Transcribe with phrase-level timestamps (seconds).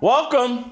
[0.00, 0.70] Welcome.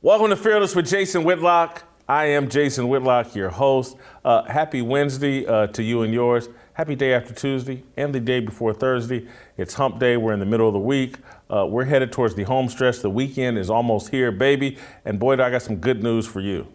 [0.00, 1.82] Welcome to Fearless with Jason Whitlock.
[2.08, 3.98] I am Jason Whitlock, your host.
[4.24, 6.48] Uh, happy Wednesday uh, to you and yours.
[6.72, 9.28] Happy day after Tuesday and the day before Thursday.
[9.58, 10.16] It's hump day.
[10.16, 11.16] We're in the middle of the week.
[11.50, 13.00] Uh, we're headed towards the home stretch.
[13.00, 14.78] The weekend is almost here, baby.
[15.04, 16.66] And boy, do I got some good news for you.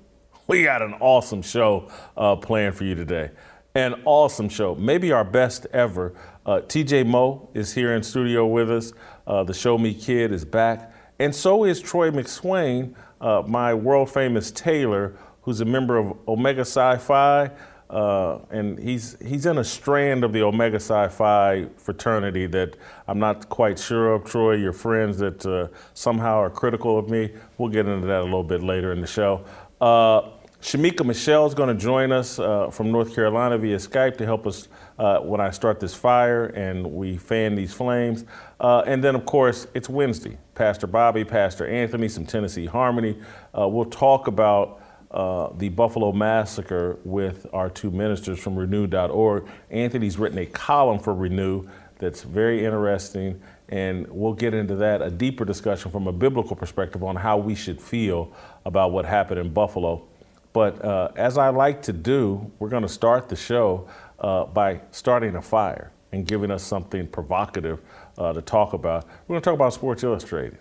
[0.46, 3.32] We got an awesome show uh, planned for you today.
[3.74, 6.14] An awesome show, maybe our best ever.
[6.46, 8.94] Uh, TJ Moe is here in studio with us.
[9.26, 10.94] Uh, the Show Me Kid is back.
[11.20, 16.64] And so is Troy McSwain, uh, my world famous tailor, who's a member of Omega
[16.64, 17.52] Psi Phi.
[17.90, 23.18] Uh, and he's he's in a strand of the Omega Psi Phi fraternity that I'm
[23.20, 24.24] not quite sure of.
[24.26, 27.32] Troy, your friends that uh, somehow are critical of me.
[27.58, 29.44] We'll get into that a little bit later in the show.
[29.82, 30.30] Uh,
[30.62, 34.46] Shamika Michelle is going to join us uh, from North Carolina via Skype to help
[34.46, 34.68] us
[35.00, 38.26] uh, when I start this fire and we fan these flames.
[38.60, 40.38] Uh, and then, of course, it's Wednesday.
[40.56, 43.18] Pastor Bobby, Pastor Anthony, some Tennessee Harmony.
[43.58, 49.48] Uh, we'll talk about uh, the Buffalo Massacre with our two ministers from renew.org.
[49.72, 55.10] Anthony's written a column for Renew that's very interesting, and we'll get into that, a
[55.10, 58.34] deeper discussion from a biblical perspective on how we should feel
[58.66, 60.06] about what happened in Buffalo.
[60.52, 63.88] But uh, as I like to do, we're going to start the show
[64.22, 67.82] uh, by starting a fire and giving us something provocative
[68.18, 69.06] uh, to talk about.
[69.28, 70.58] We're going to talk about Sports Illustrated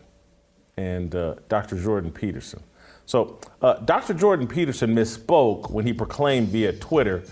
[0.76, 1.80] and uh, Dr.
[1.80, 2.62] Jordan Peterson.
[3.06, 4.12] So, uh, Dr.
[4.12, 7.24] Jordan Peterson misspoke when he proclaimed via Twitter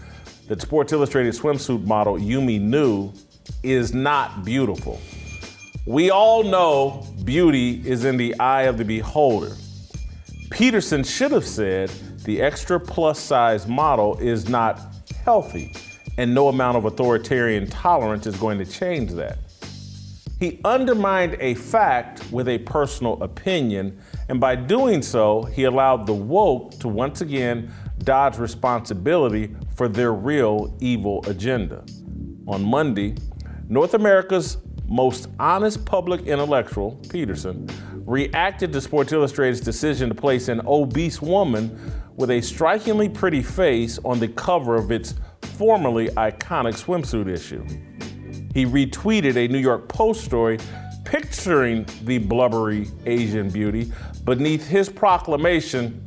[0.48, 3.12] that Sports Illustrated swimsuit model Yumi Nu
[3.62, 5.00] is not beautiful.
[5.84, 9.54] We all know beauty is in the eye of the beholder.
[10.50, 11.91] Peterson should have said
[12.25, 14.81] the extra plus size model is not
[15.25, 15.72] healthy,
[16.19, 19.38] and no amount of authoritarian tolerance is going to change that.
[20.38, 26.12] He undermined a fact with a personal opinion, and by doing so, he allowed the
[26.12, 31.84] woke to once again dodge responsibility for their real evil agenda.
[32.47, 33.15] On Monday,
[33.69, 37.66] North America's most honest public intellectual, Peterson,
[38.04, 43.98] reacted to Sports Illustrated's decision to place an obese woman with a strikingly pretty face
[44.04, 45.15] on the cover of its
[45.56, 47.65] formerly iconic swimsuit issue.
[48.53, 50.59] He retweeted a New York Post story
[51.05, 53.93] picturing the blubbery Asian beauty
[54.25, 56.03] beneath his proclamation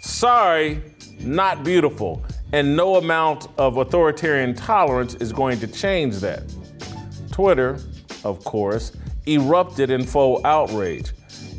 [0.00, 0.82] sorry,
[1.20, 6.42] not beautiful, and no amount of authoritarian tolerance is going to change that.
[7.30, 7.78] Twitter,
[8.24, 8.92] of course,
[9.26, 11.12] erupted in faux outrage.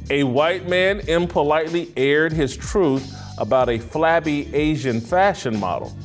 [0.10, 5.96] A white man impolitely aired his truth about a flabby Asian fashion model.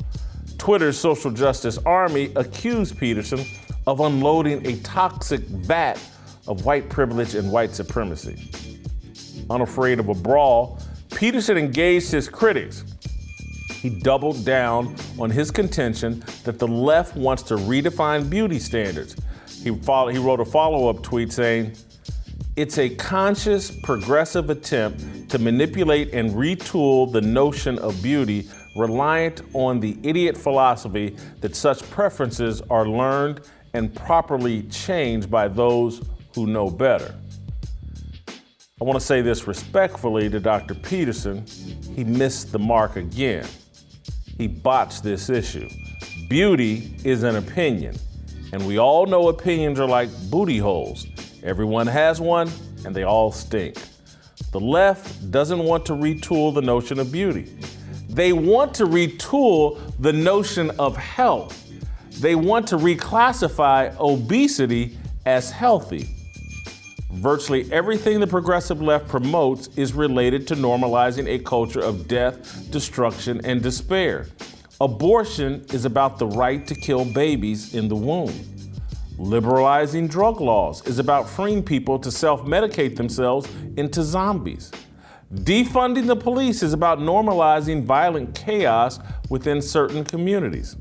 [0.65, 3.45] Twitter's social justice army accused Peterson
[3.85, 5.93] of unloading a toxic vat
[6.47, 8.49] of white privilege and white supremacy.
[9.51, 10.79] Unafraid of a brawl,
[11.11, 12.83] Peterson engaged his critics.
[13.73, 19.15] He doubled down on his contention that the left wants to redefine beauty standards.
[19.61, 21.75] He, follow, he wrote a follow up tweet saying,
[22.55, 29.79] It's a conscious, progressive attempt to manipulate and retool the notion of beauty reliant on
[29.79, 33.41] the idiot philosophy that such preferences are learned
[33.73, 36.01] and properly changed by those
[36.35, 37.15] who know better.
[38.79, 40.75] I want to say this respectfully to Dr.
[40.75, 41.45] Peterson.
[41.95, 43.47] He missed the mark again.
[44.37, 45.69] He botched this issue.
[46.27, 47.95] Beauty is an opinion,
[48.51, 51.07] and we all know opinions are like booty holes.
[51.41, 52.51] Everyone has one,
[52.85, 53.77] and they all stink.
[54.51, 57.55] The left doesn't want to retool the notion of beauty.
[58.15, 61.61] They want to retool the notion of health.
[62.21, 66.07] They want to reclassify obesity as healthy.
[67.11, 73.41] Virtually everything the progressive left promotes is related to normalizing a culture of death, destruction,
[73.43, 74.27] and despair.
[74.79, 78.33] Abortion is about the right to kill babies in the womb.
[79.17, 84.71] Liberalizing drug laws is about freeing people to self medicate themselves into zombies.
[85.43, 88.99] Defunding the police is about normalizing violent chaos
[89.29, 90.77] within certain communities.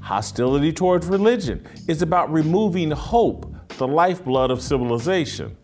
[0.00, 5.56] Hostility towards religion is about removing hope, the lifeblood of civilization.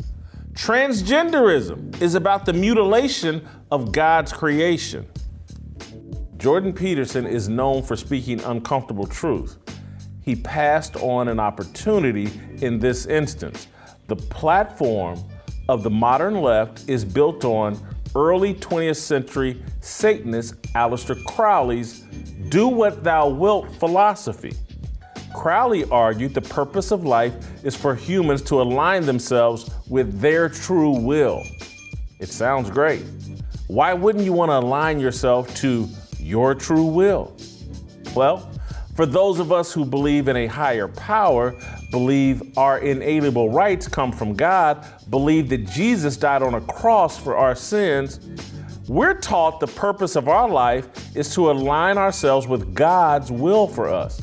[0.53, 5.06] Transgenderism is about the mutilation of God's creation.
[6.37, 9.56] Jordan Peterson is known for speaking uncomfortable truth.
[10.21, 12.31] He passed on an opportunity
[12.61, 13.69] in this instance.
[14.09, 15.19] The platform
[15.69, 17.79] of the modern left is built on
[18.14, 22.00] early 20th century Satanist Aleister Crowley's
[22.49, 24.55] do what thou wilt philosophy.
[25.35, 30.99] Crowley argued the purpose of life is for humans to align themselves with their true
[30.99, 31.43] will.
[32.19, 33.05] It sounds great.
[33.67, 35.88] Why wouldn't you want to align yourself to
[36.19, 37.37] your true will?
[38.14, 38.50] Well,
[38.94, 41.55] for those of us who believe in a higher power,
[41.91, 47.37] believe our inalienable rights come from God, believe that Jesus died on a cross for
[47.37, 48.21] our sins,
[48.88, 53.88] we're taught the purpose of our life is to align ourselves with God's will for
[53.88, 54.23] us.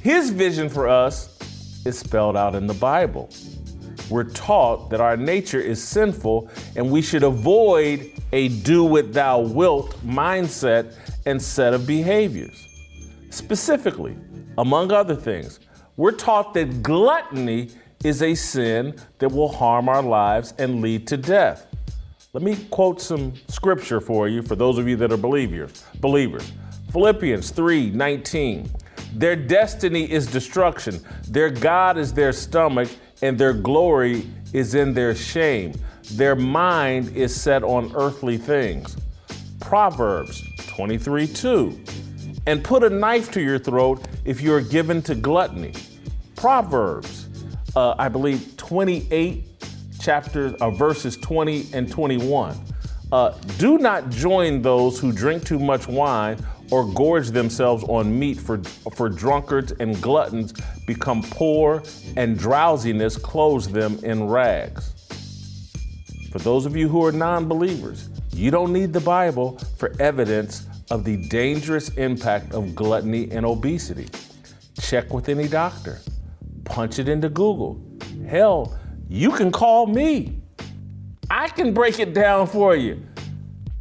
[0.00, 1.38] His vision for us
[1.84, 3.28] is spelled out in the Bible.
[4.10, 9.40] We're taught that our nature is sinful and we should avoid a do what thou
[9.40, 10.94] wilt mindset
[11.26, 12.68] and set of behaviors.
[13.30, 14.16] Specifically,
[14.58, 15.58] among other things,
[15.96, 17.70] we're taught that gluttony
[18.02, 21.66] is a sin that will harm our lives and lead to death.
[22.32, 25.84] Let me quote some scripture for you for those of you that are believers.
[26.00, 26.52] Believers.
[26.90, 28.68] Philippians 3:19.
[29.14, 31.00] Their destiny is destruction.
[31.28, 32.88] Their God is their stomach
[33.22, 35.74] and their glory is in their shame.
[36.12, 38.96] Their mind is set on earthly things.
[39.60, 40.42] Proverbs
[40.76, 41.78] 23 2
[42.46, 45.74] and put a knife to your throat if you are given to gluttony.
[46.36, 47.28] Proverbs,
[47.76, 49.44] uh, I believe 28
[50.00, 52.56] chapters, uh, verses 20 and 21.
[53.10, 56.38] Uh, do not join those who drink too much wine
[56.70, 58.58] or gorge themselves on meat, for,
[58.94, 60.52] for drunkards and gluttons
[60.86, 61.82] become poor,
[62.16, 64.92] and drowsiness clothes them in rags.
[66.32, 70.66] For those of you who are non believers, you don't need the Bible for evidence
[70.90, 74.08] of the dangerous impact of gluttony and obesity.
[74.80, 76.00] Check with any doctor,
[76.64, 77.80] punch it into Google.
[78.26, 78.76] Hell,
[79.08, 80.40] you can call me.
[81.30, 83.02] I can break it down for you.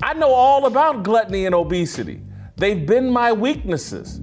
[0.01, 2.21] I know all about gluttony and obesity.
[2.57, 4.21] They've been my weaknesses.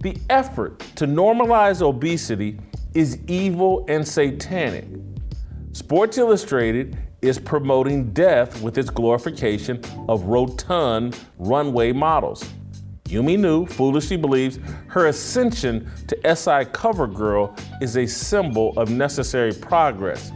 [0.00, 2.58] The effort to normalize obesity
[2.94, 4.86] is evil and satanic.
[5.72, 12.44] Sports Illustrated is promoting death with its glorification of rotund runway models.
[13.04, 14.58] Yumi Nu foolishly believes
[14.88, 20.32] her ascension to SI cover girl is a symbol of necessary progress.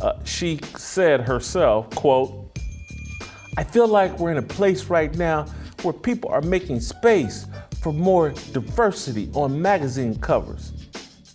[0.00, 2.58] Uh, she said herself, quote,
[3.58, 5.44] I feel like we're in a place right now
[5.82, 7.46] where people are making space
[7.82, 10.72] for more diversity on magazine covers.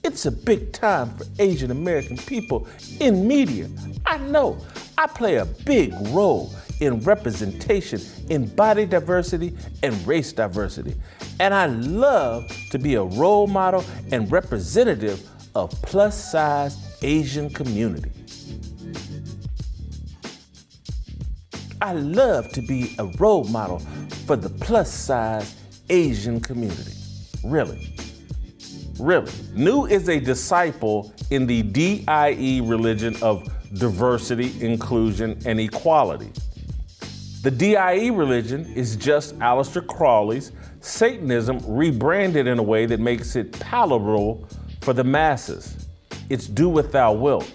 [0.04, 2.68] It's a big time for Asian American people
[3.00, 3.68] in media.
[4.06, 4.58] I know
[4.98, 10.96] I play a big role in representation in body diversity and race diversity.
[11.40, 18.12] And I love to be a role model and representative of plus size Asian community.
[21.82, 23.80] I love to be a role model
[24.26, 25.56] for the plus size
[25.90, 26.94] Asian community.
[27.44, 27.96] Really.
[29.00, 29.32] Really.
[29.54, 36.32] Nu is a disciple in the DIE religion of diversity, inclusion, and equality.
[37.42, 43.52] The DIE religion is just Aleister Crowley's Satanism rebranded in a way that makes it
[43.60, 44.48] palatable
[44.82, 45.88] for the masses.
[46.30, 47.52] It's do what thou wilt.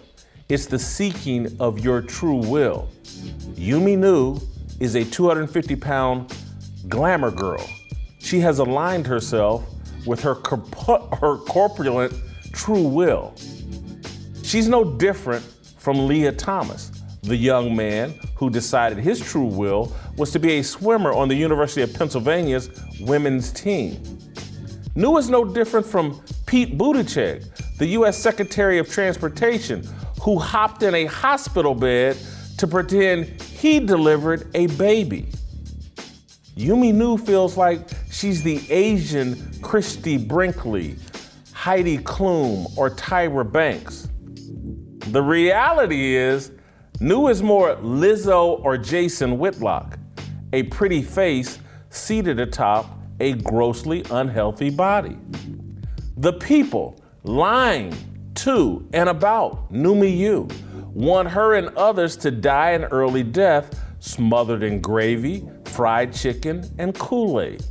[0.49, 2.89] It's the seeking of your true will.
[3.55, 4.41] Yumi Nu
[4.81, 6.37] is a 250 pound
[6.89, 7.65] glamour girl.
[8.19, 9.65] She has aligned herself
[10.07, 12.13] with her, her corpulent
[12.53, 13.35] true will.
[14.43, 15.45] She's no different
[15.81, 20.63] from Leah Thomas, the young man who decided his true will was to be a
[20.63, 22.69] swimmer on the University of Pennsylvania's
[23.01, 23.99] women's team.
[24.95, 27.47] Nu is no different from Pete Buttigieg,
[27.79, 28.19] the U.S.
[28.19, 29.83] Secretary of Transportation,
[30.21, 32.19] who hopped in a hospital bed
[32.59, 35.29] to pretend he delivered a baby.
[36.57, 40.97] Yumi Nu feels like she's the Asian Christie Brinkley,
[41.55, 44.10] Heidi Klum, or Tyra Banks.
[45.11, 46.53] The reality is,
[47.01, 49.99] Nu is more Lizzo or Jason Whitlock,
[50.53, 55.19] a pretty face seated atop a grossly unhealthy body.
[56.17, 57.93] The people lying
[58.37, 60.47] to and about Numi Yu
[60.95, 66.95] want her and others to die an early death smothered in gravy, fried chicken, and
[66.95, 67.65] Kool Aid.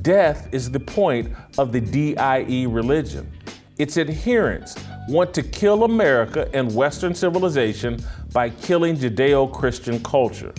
[0.00, 3.32] Death is the point of the DIE religion.
[3.78, 4.76] Its adherents
[5.08, 7.98] want to kill America and Western civilization
[8.32, 10.52] by killing Judeo Christian culture.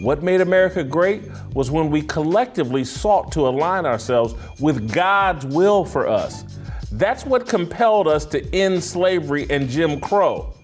[0.00, 1.22] What made America great
[1.54, 6.44] was when we collectively sought to align ourselves with God's will for us.
[6.92, 10.54] That's what compelled us to end slavery and Jim Crow.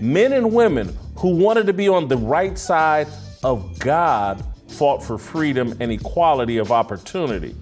[0.00, 3.08] Men and women who wanted to be on the right side
[3.42, 7.56] of God fought for freedom and equality of opportunity.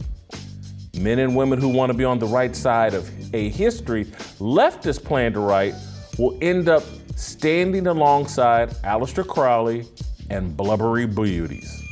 [0.95, 4.05] Men and women who want to be on the right side of a history
[4.39, 5.75] leftist plan to write
[6.19, 6.83] will end up
[7.17, 9.87] standing alongside Aleister Crowley
[10.29, 11.83] and blubbery beauties.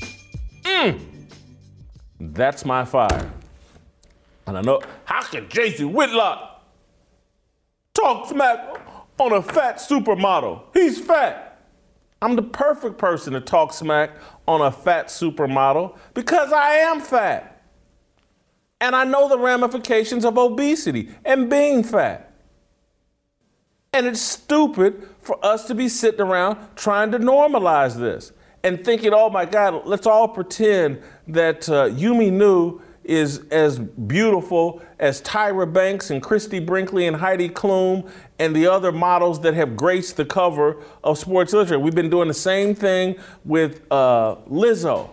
[0.62, 1.00] Mm.
[2.20, 3.32] That's my fire.
[4.46, 6.62] And I know, how can Jason Whitlock
[7.94, 8.80] talk smack
[9.18, 10.62] on a fat supermodel?
[10.74, 11.62] He's fat.
[12.22, 14.10] I'm the perfect person to talk smack
[14.46, 17.59] on a fat supermodel because I am fat.
[18.80, 22.32] And I know the ramifications of obesity and being fat.
[23.92, 28.32] And it's stupid for us to be sitting around trying to normalize this
[28.62, 34.82] and thinking, oh my God, let's all pretend that uh, Yumi Nu is as beautiful
[34.98, 38.08] as Tyra Banks and Christie Brinkley and Heidi Klum
[38.38, 41.82] and the other models that have graced the cover of Sports Illustrated.
[41.82, 45.10] We've been doing the same thing with uh, Lizzo.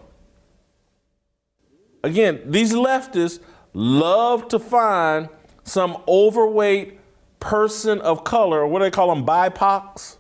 [2.03, 3.39] Again, these leftists
[3.73, 5.29] love to find
[5.63, 6.99] some overweight
[7.39, 10.17] person of color, or what do they call them, BIPOCs?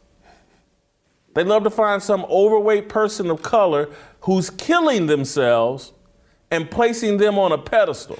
[1.33, 3.89] They love to find some overweight person of color
[4.21, 5.93] who's killing themselves
[6.49, 8.19] and placing them on a pedestal.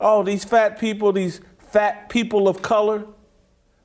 [0.00, 3.06] Oh, these fat people, these fat people of color,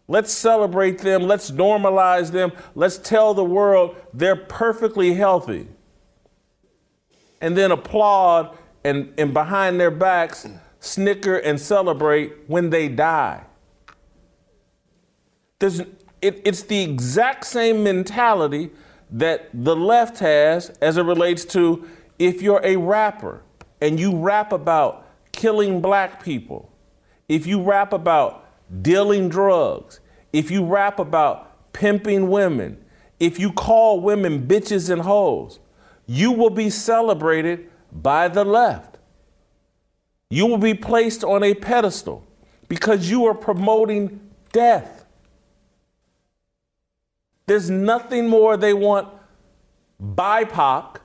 [0.08, 5.68] let's celebrate them, let's normalize them, let's tell the world they're perfectly healthy.
[7.42, 10.48] And then applaud and, and behind their backs,
[10.80, 13.44] snicker and celebrate when they die.
[15.58, 15.80] There's,
[16.22, 18.70] it, it's the exact same mentality
[19.10, 21.88] that the left has as it relates to
[22.20, 23.42] if you're a rapper
[23.82, 26.72] and you rap about killing black people,
[27.28, 28.46] if you rap about
[28.84, 30.00] dealing drugs,
[30.32, 32.78] if you rap about pimping women,
[33.20, 35.60] if you call women bitches and hoes,
[36.06, 38.98] you will be celebrated by the left.
[40.30, 42.28] You will be placed on a pedestal
[42.68, 44.20] because you are promoting
[44.52, 45.06] death.
[47.48, 49.08] There's nothing more they want
[50.02, 50.98] BIPOC,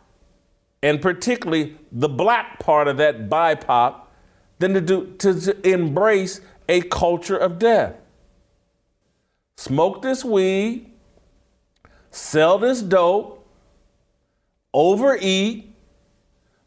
[0.82, 4.00] and particularly the black part of that BIPOC,
[4.58, 7.94] than to, do, to, to embrace a culture of death.
[9.56, 10.90] Smoke this weed,
[12.10, 13.46] sell this dope,
[14.72, 15.69] overeat,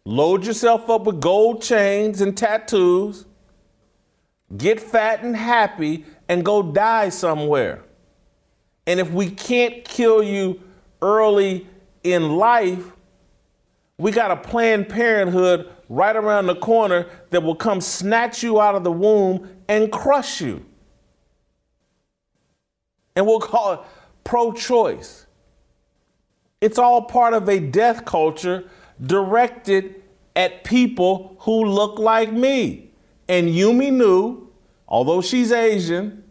[0.06, 3.26] load yourself up with gold chains and tattoos,
[4.56, 7.84] get fat and happy, and go die somewhere.
[8.86, 10.62] And if we can't kill you
[11.02, 11.68] early
[12.04, 12.92] in life,
[13.98, 18.76] we got a Planned Parenthood right around the corner that will come snatch you out
[18.76, 20.66] of the womb and crush you.
[23.16, 23.80] And we'll call it
[24.24, 25.28] pro choice.
[26.60, 28.70] It's all part of a death culture
[29.02, 30.02] directed
[30.36, 32.92] at people who look like me.
[33.28, 34.50] And Yumi Nu,
[34.88, 36.24] although she's Asian,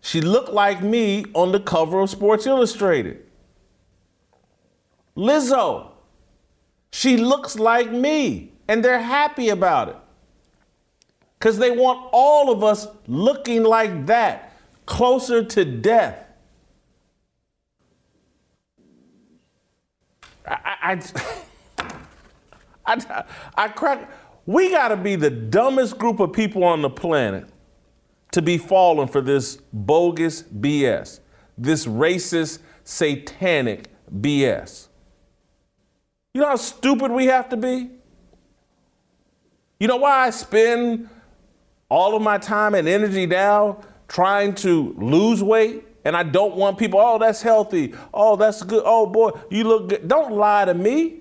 [0.00, 3.24] she looked like me on the cover of Sports Illustrated.
[5.16, 5.90] Lizzo,
[6.90, 9.96] she looks like me, and they're happy about it.
[11.38, 16.26] Because they want all of us looking like that, closer to death.
[20.46, 21.02] I, I, I,
[22.98, 24.10] I I crack.
[24.46, 27.48] We got to be the dumbest group of people on the planet
[28.32, 31.20] to be falling for this bogus BS,
[31.58, 33.88] this racist, satanic
[34.20, 34.88] BS.
[36.34, 37.90] You know how stupid we have to be?
[39.78, 41.08] You know why I spend
[41.88, 45.84] all of my time and energy now trying to lose weight?
[46.04, 47.94] And I don't want people, oh, that's healthy.
[48.14, 48.82] Oh, that's good.
[48.86, 50.08] Oh, boy, you look good.
[50.08, 51.19] Don't lie to me.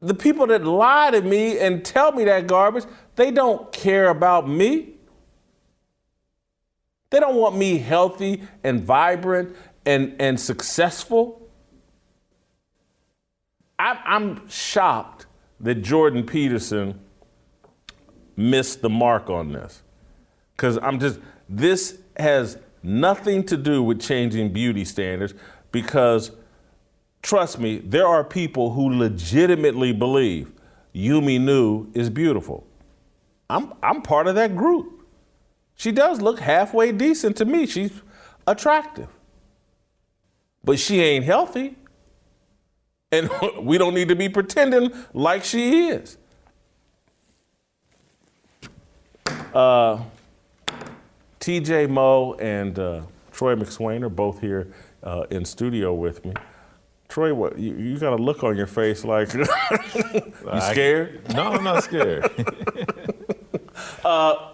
[0.00, 2.84] The people that lie to me and tell me that garbage,
[3.16, 4.94] they don't care about me.
[7.10, 9.54] They don't want me healthy and vibrant
[9.84, 11.48] and, and successful.
[13.78, 15.26] I, I'm shocked
[15.60, 17.00] that Jordan Peterson
[18.36, 19.82] missed the mark on this.
[20.56, 25.34] Because I'm just, this has nothing to do with changing beauty standards
[25.72, 26.30] because
[27.22, 30.52] trust me, there are people who legitimately believe
[30.94, 32.66] Yumi Nu is beautiful.
[33.48, 35.06] I'm, I'm part of that group.
[35.74, 37.66] She does look halfway decent to me.
[37.66, 38.02] She's
[38.46, 39.08] attractive.
[40.62, 41.76] But she ain't healthy.
[43.12, 46.16] And we don't need to be pretending like she is.
[49.54, 50.00] Uh,
[51.40, 54.72] TJ Moe and uh, Troy McSwain are both here
[55.02, 56.34] uh, in studio with me.
[57.10, 59.44] Troy, what you, you, got a look on your face like you
[60.70, 61.20] scared?
[61.28, 62.24] I, no, I'm not scared.
[64.04, 64.52] uh,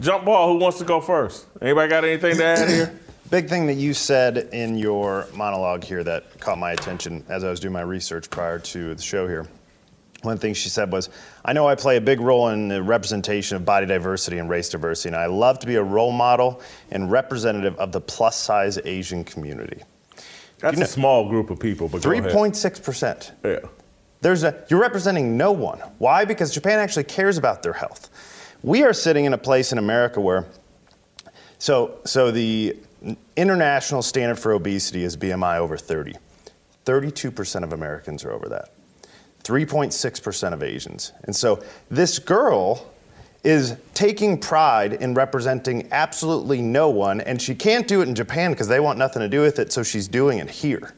[0.00, 0.50] jump ball.
[0.50, 1.46] Who wants to go first?
[1.60, 2.98] Anybody got anything to add here?
[3.30, 7.50] Big thing that you said in your monologue here that caught my attention as I
[7.50, 9.46] was doing my research prior to the show here.
[10.22, 11.10] One thing she said was,
[11.44, 14.70] I know I play a big role in the representation of body diversity and race
[14.70, 18.78] diversity, and I love to be a role model and representative of the plus size
[18.84, 19.82] Asian community.
[20.60, 23.30] That's you know, a small group of people, but 3.6%.
[23.44, 23.68] Yeah.
[24.20, 25.78] There's a, you're representing no one.
[25.98, 26.24] Why?
[26.24, 28.10] Because Japan actually cares about their health.
[28.62, 30.46] We are sitting in a place in America where,
[31.58, 32.76] so, so the
[33.36, 36.14] international standard for obesity is BMI over 30.
[36.84, 38.70] 32% of Americans are over that.
[39.44, 41.12] 3.6% of Asians.
[41.24, 42.90] And so this girl
[43.42, 48.50] is taking pride in representing absolutely no one, and she can't do it in Japan
[48.50, 50.94] because they want nothing to do with it, so she's doing it here.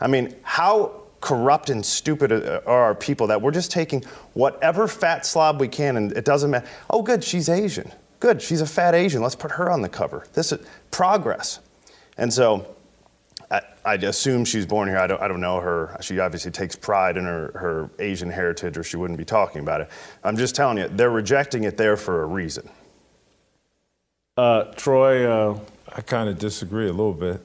[0.00, 4.02] I mean, how corrupt and stupid uh, are our people that we're just taking
[4.34, 6.66] whatever fat slob we can, and it doesn't matter.
[6.88, 7.90] Oh, good, she's Asian.
[8.20, 9.22] Good, she's a fat Asian.
[9.22, 10.26] Let's put her on the cover.
[10.32, 11.60] This is progress.
[12.16, 12.76] And so
[13.84, 14.98] I, assume she's born here.
[14.98, 15.96] I don't, I don't know her.
[16.00, 19.80] She obviously takes pride in her, her Asian heritage, or she wouldn't be talking about
[19.80, 19.90] it.
[20.24, 22.68] I'm just telling you, they're rejecting it there for a reason.
[24.36, 25.58] Uh, Troy, uh,
[25.94, 27.40] I kind of disagree a little bit.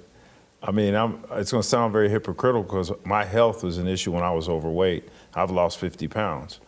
[0.61, 4.11] I mean, I'm, it's going to sound very hypocritical because my health was an issue
[4.11, 5.07] when I was overweight.
[5.35, 6.59] I've lost 50 pounds.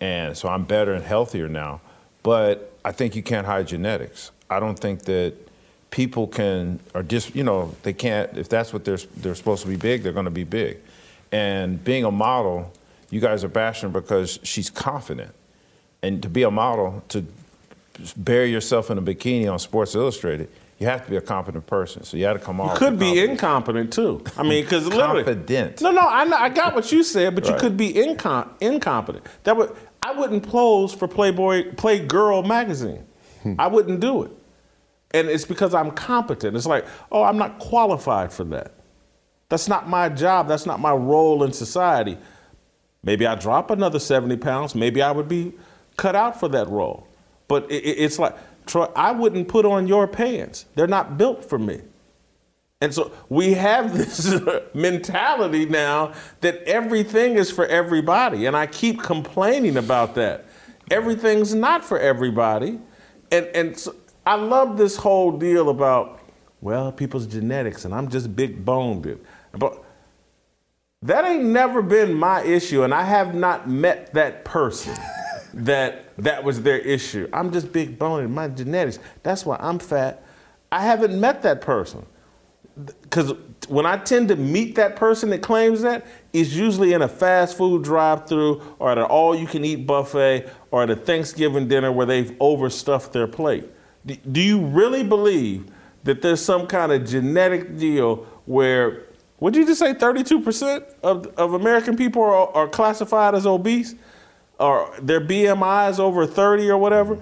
[0.00, 1.80] And so I'm better and healthier now.
[2.22, 4.30] But I think you can't hide genetics.
[4.50, 5.34] I don't think that
[5.96, 9.68] people can are just you know they can't if that's what they're they're supposed to
[9.68, 10.76] be big they're going to be big.
[11.32, 12.70] And being a model
[13.08, 15.32] you guys are bashing because she's confident.
[16.02, 17.24] And to be a model to
[18.14, 22.04] bury yourself in a bikini on sports illustrated you have to be a competent person.
[22.04, 24.22] So you had to come off you could be incompetent too.
[24.36, 25.80] I mean because literally confident.
[25.80, 27.54] No no I, I got what you said but right.
[27.54, 29.24] you could be incom- incompetent.
[29.44, 33.04] That would i wouldn't pose for playboy playgirl magazine.
[33.42, 33.54] Hmm.
[33.58, 34.32] i wouldn't do it
[35.12, 36.56] and it's because I'm competent.
[36.56, 38.72] It's like, oh, I'm not qualified for that.
[39.48, 40.48] That's not my job.
[40.48, 42.18] That's not my role in society.
[43.02, 44.74] Maybe I drop another 70 pounds.
[44.74, 45.52] Maybe I would be
[45.96, 47.06] cut out for that role.
[47.48, 50.66] But it's like, Troy, I wouldn't put on your pants.
[50.74, 51.82] They're not built for me.
[52.80, 54.34] And so we have this
[54.74, 58.46] mentality now that everything is for everybody.
[58.46, 60.46] And I keep complaining about that.
[60.90, 62.80] Everything's not for everybody.
[63.30, 63.94] And, and so
[64.26, 66.20] I love this whole deal about,
[66.60, 69.20] well, people's genetics, and I'm just big boned.
[69.52, 69.84] But
[71.02, 74.96] that ain't never been my issue, and I have not met that person
[75.54, 77.28] that that was their issue.
[77.32, 78.98] I'm just big boned, my genetics.
[79.22, 80.24] That's why I'm fat.
[80.72, 82.04] I haven't met that person.
[83.02, 83.32] Because
[83.68, 87.56] when I tend to meet that person that claims that, it's usually in a fast
[87.56, 91.68] food drive through or at an all you can eat buffet or at a Thanksgiving
[91.68, 93.64] dinner where they've overstuffed their plate.
[94.06, 95.70] Do you really believe
[96.04, 99.04] that there's some kind of genetic deal where,
[99.40, 103.94] would you just say, 32% of, of American people are, are classified as obese?
[104.58, 107.20] Or their BMI is over 30 or whatever?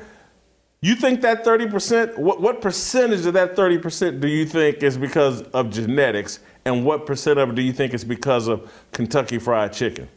[0.80, 5.40] You think that 30%, what, what percentage of that 30% do you think is because
[5.40, 6.40] of genetics?
[6.66, 10.08] And what percent of it do you think is because of Kentucky Fried Chicken?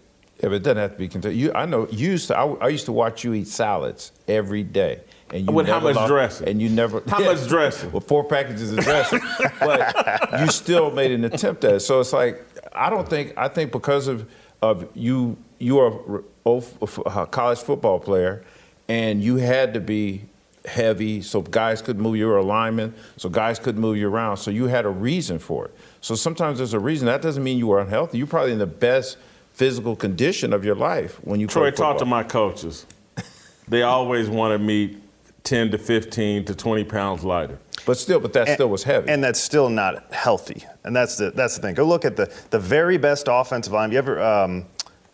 [0.41, 1.35] Yeah, but it doesn't have to be Kentucky.
[1.35, 2.37] You, I know you used to.
[2.37, 5.01] I, I, used to watch you eat salads every day,
[5.31, 6.47] and you with how much lost, dressing?
[6.47, 7.91] And you never how yeah, much dressing?
[7.91, 9.19] Well, four packages of dressing,
[9.59, 11.79] but you still made an attempt at it.
[11.81, 14.29] So it's like I don't think I think because of
[14.61, 18.43] of you you are a college football player,
[18.87, 20.23] and you had to be
[20.65, 24.37] heavy so guys could move you, were a lineman, so guys could move you around.
[24.37, 25.75] So you had a reason for it.
[26.01, 27.05] So sometimes there's a reason.
[27.07, 28.17] That doesn't mean you were unhealthy.
[28.17, 29.17] You're probably in the best
[29.53, 32.85] physical condition of your life when you Troy, talk to my coaches.
[33.67, 34.97] they always wanted me
[35.47, 37.57] 10 to 15 to 20 pounds lighter.
[37.85, 39.09] But still, but that and, still was heavy.
[39.09, 40.65] And that's still not healthy.
[40.83, 41.73] And that's the that's the thing.
[41.73, 43.91] Go look at the the very best offensive line.
[43.91, 44.65] You ever um,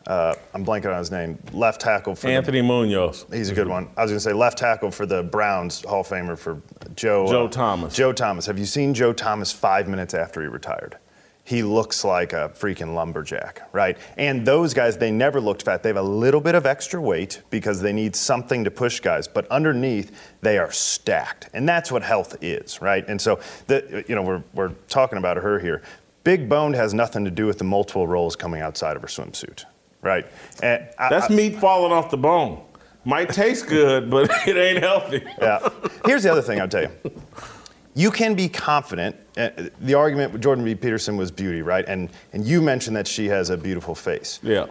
[0.08, 1.38] uh, I'm blanking on his name.
[1.54, 3.26] Left tackle for Anthony the, Munoz.
[3.32, 3.90] He's a good one.
[3.96, 6.62] I was going to say left tackle for the Browns, Hall of Famer for
[6.96, 7.28] Joe.
[7.28, 7.96] Joe uh, Thomas.
[7.96, 8.46] Joe Thomas.
[8.48, 10.98] Have you seen Joe Thomas five minutes after he retired?
[11.46, 13.98] He looks like a freaking lumberjack, right?
[14.18, 15.84] And those guys, they never looked fat.
[15.84, 19.28] They have a little bit of extra weight because they need something to push guys,
[19.28, 21.50] but underneath, they are stacked.
[21.54, 23.06] And that's what health is, right?
[23.10, 25.82] And so, the, you know, we're, we're talking about her here.
[26.24, 29.66] Big boned has nothing to do with the multiple rolls coming outside of her swimsuit,
[30.02, 30.26] right?
[30.62, 32.64] And I- That's I- meat falling off the bone.
[33.04, 35.22] Might taste good, but it ain't healthy.
[35.42, 35.68] yeah.
[36.06, 36.92] Here's the other thing I'll tell you.
[37.96, 39.16] You can be confident.
[39.38, 39.50] uh,
[39.82, 40.76] The argument with Jordan B.
[40.76, 41.86] Peterson was beauty, right?
[41.88, 44.40] And and you mentioned that she has a beautiful face.
[44.44, 44.66] Yeah.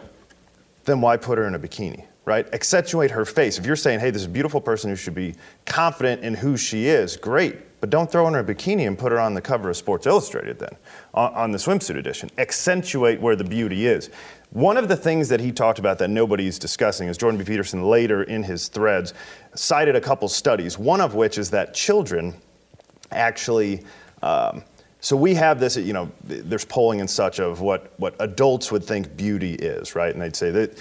[0.85, 2.45] Then why put her in a bikini, right?
[2.53, 3.57] Accentuate her face.
[3.57, 6.57] If you're saying, hey, this is a beautiful person who should be confident in who
[6.57, 7.79] she is, great.
[7.79, 10.05] But don't throw in her a bikini and put her on the cover of Sports
[10.07, 10.75] Illustrated then,
[11.13, 12.29] on, on the swimsuit edition.
[12.37, 14.09] Accentuate where the beauty is.
[14.51, 17.45] One of the things that he talked about that nobody's discussing is Jordan B.
[17.45, 19.13] Peterson later in his threads
[19.55, 22.33] cited a couple studies, one of which is that children
[23.13, 23.83] actually
[24.21, 24.63] um,
[25.03, 28.83] so we have this you know there's polling and such of what what adults would
[28.83, 30.77] think beauty is right and they'd say that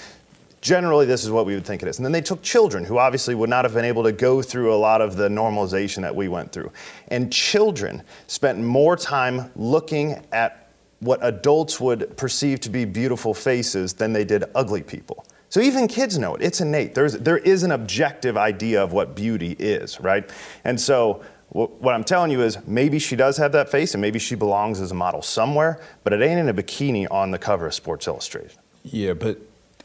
[0.60, 2.98] generally this is what we would think it is and then they took children who
[2.98, 6.14] obviously would not have been able to go through a lot of the normalization that
[6.14, 6.70] we went through
[7.08, 13.92] and children spent more time looking at what adults would perceive to be beautiful faces
[13.92, 16.40] than they did ugly people so even kids know it.
[16.40, 16.94] It's innate.
[16.94, 20.30] There's, there is an objective idea of what beauty is, right?
[20.64, 24.18] And so what I'm telling you is maybe she does have that face and maybe
[24.18, 27.66] she belongs as a model somewhere, but it ain't in a bikini on the cover
[27.66, 28.56] of Sports Illustrated.
[28.84, 29.38] Yeah, but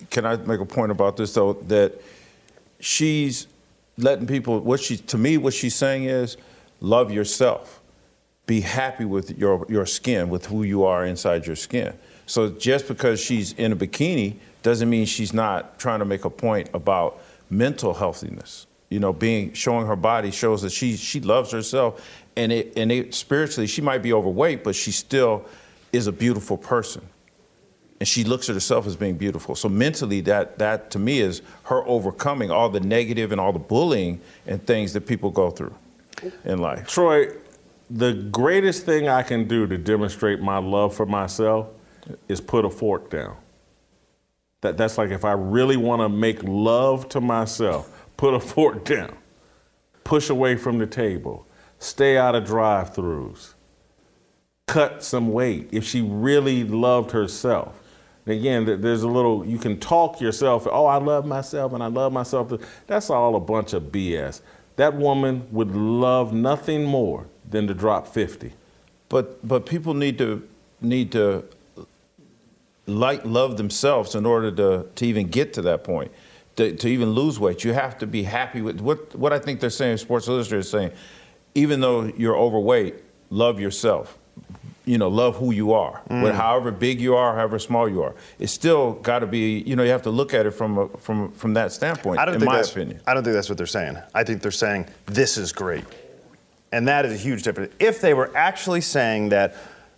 [0.10, 1.53] can I make a point about this though?
[1.53, 2.01] That
[2.80, 3.47] she's
[3.97, 4.60] letting people.
[4.60, 6.38] What she to me, what she's saying is,
[6.80, 7.82] love yourself.
[8.45, 11.93] Be happy with your your skin, with who you are inside your skin.
[12.27, 16.30] So just because she's in a bikini doesn't mean she's not trying to make a
[16.30, 18.67] point about mental healthiness.
[18.89, 22.91] You know, being showing her body shows that she she loves herself, and it and
[22.91, 25.45] it spiritually she might be overweight, but she still
[25.91, 27.02] is a beautiful person
[28.00, 29.56] and she looks at herself as being beautiful.
[29.56, 33.60] So mentally, that that to me is her overcoming all the negative and all the
[33.60, 35.76] bullying and things that people go through
[36.45, 36.88] in life.
[36.88, 37.30] Troy,
[37.89, 41.67] the greatest thing I can do to demonstrate my love for myself
[42.28, 43.36] is put a fork down.
[44.62, 48.84] That, that's like if I really want to make love to myself, put a fork
[48.84, 49.15] down,
[50.03, 51.45] push away from the table,
[51.80, 53.53] stay out of drive throughs,
[54.65, 57.82] cut some weight if she really loved herself.
[58.25, 62.12] Again, there's a little, you can talk yourself, oh, I love myself and I love
[62.12, 62.51] myself.
[62.86, 64.41] That's all a bunch of BS.
[64.75, 68.53] That woman would love nothing more than to drop 50.
[69.10, 70.47] But but people need to
[70.82, 71.45] need to
[71.77, 71.84] uh,
[72.86, 76.12] like love themselves in order to to even get to that point.
[76.58, 79.60] To, to even lose weight, you have to be happy with what what I think
[79.60, 79.98] they're saying.
[79.98, 80.91] Sports Illustrated is saying,
[81.54, 82.96] even though you're overweight,
[83.30, 84.17] love yourself.
[84.86, 86.02] You know, love who you are.
[86.10, 86.22] Mm.
[86.22, 89.60] But however big you are, however small you are, it's still got to be.
[89.67, 92.20] You know, you have to look at it from a, from from that standpoint.
[92.20, 93.02] I don't in think my that's, opinion.
[93.06, 93.98] I don't think that's what they're saying.
[94.15, 95.84] I think they're saying this is great.
[96.72, 97.74] And that is a huge difference.
[97.80, 99.56] If they were actually saying that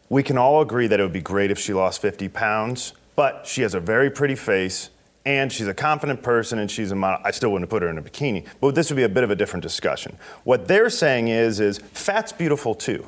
[0.10, 3.46] we can all agree that it would be great if she lost 50 pounds, but
[3.46, 4.90] she has a very pretty face
[5.30, 8.00] and she's a confident person and she's a model, I still wouldn't put her in
[8.00, 8.48] a bikini.
[8.60, 10.18] But this would be a bit of a different discussion.
[10.44, 13.08] What they're saying is, is fat's beautiful too.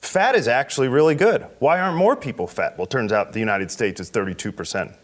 [0.00, 1.44] Fat is actually really good.
[1.58, 2.78] Why aren't more people fat?
[2.78, 4.94] Well, turns out the United States is 32%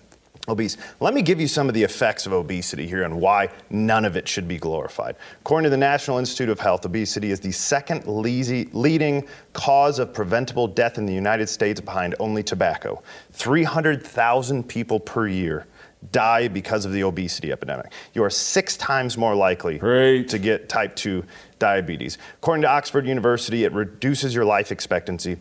[0.49, 0.77] obese.
[1.01, 4.17] Let me give you some of the effects of obesity here and why none of
[4.17, 5.17] it should be glorified.
[5.41, 10.67] According to the National Institute of Health, obesity is the second leading cause of preventable
[10.69, 13.03] death in the United States behind only tobacco.
[13.33, 15.67] 300,000 people per year
[16.11, 17.93] die because of the obesity epidemic.
[18.15, 20.29] You are six times more likely Great.
[20.29, 21.25] to get type 2
[21.59, 22.19] diabetes.
[22.39, 25.37] According to Oxford University, it reduces your life expectancy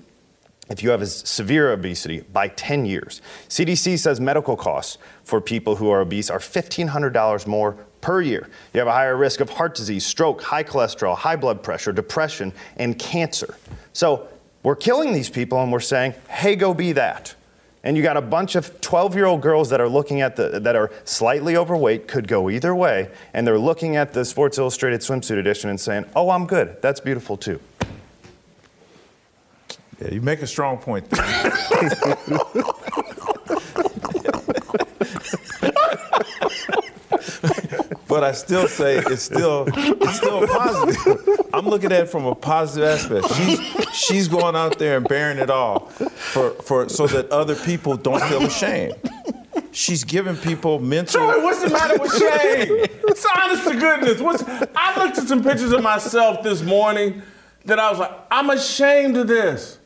[0.70, 3.22] if you have severe obesity by 10 years.
[3.50, 8.50] CDC says medical costs for people who are obese are $1,500 more per year.
[8.74, 12.54] You have a higher risk of heart disease, stroke, high cholesterol, high blood pressure, depression,
[12.78, 13.58] and cancer.
[13.94, 14.28] So
[14.64, 17.36] we're killing these people and we're saying, hey, go be that.
[17.84, 20.60] And you got a bunch of 12 year old girls that are looking at the,
[20.60, 25.02] that are slightly overweight, could go either way, and they're looking at the Sports Illustrated
[25.02, 26.80] swimsuit edition and saying, oh, I'm good.
[26.82, 27.60] That's beautiful too.
[30.00, 31.10] Yeah, you make a strong point.
[31.10, 31.24] There.
[38.12, 41.40] but I still say it's still it's still positive.
[41.54, 43.34] I'm looking at it from a positive aspect.
[43.36, 47.96] She's she's going out there and bearing it all for, for so that other people
[47.96, 48.96] don't feel ashamed.
[49.72, 51.22] she's giving people mental.
[51.22, 52.68] Troy, what's the matter with shame?
[53.08, 54.20] it's honest to goodness.
[54.20, 54.44] What's,
[54.76, 57.22] I looked at some pictures of myself this morning
[57.64, 59.80] that I was like, I'm ashamed of this.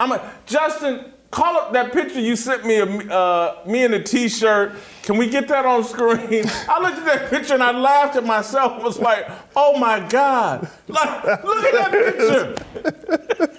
[0.00, 4.02] I'm a, Justin, call up that picture you sent me of uh, me in a
[4.02, 4.72] t-shirt.
[5.02, 6.44] Can we get that on screen?
[6.68, 8.80] I looked at that picture and I laughed at myself.
[8.80, 10.66] I was like, oh my God.
[10.88, 12.54] Like, look at that picture.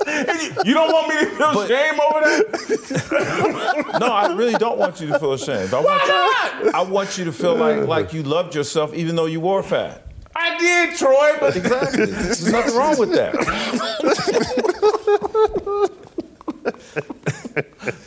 [0.64, 3.96] you don't want me to feel But- shame over that?
[3.98, 5.72] No, I really don't want you to feel ashamed.
[5.72, 9.16] I want Why you, I want you to feel like like you loved yourself even
[9.16, 10.03] though you were fat.
[10.36, 12.06] I did, Troy, but Exactly.
[12.06, 13.34] There's nothing wrong with that.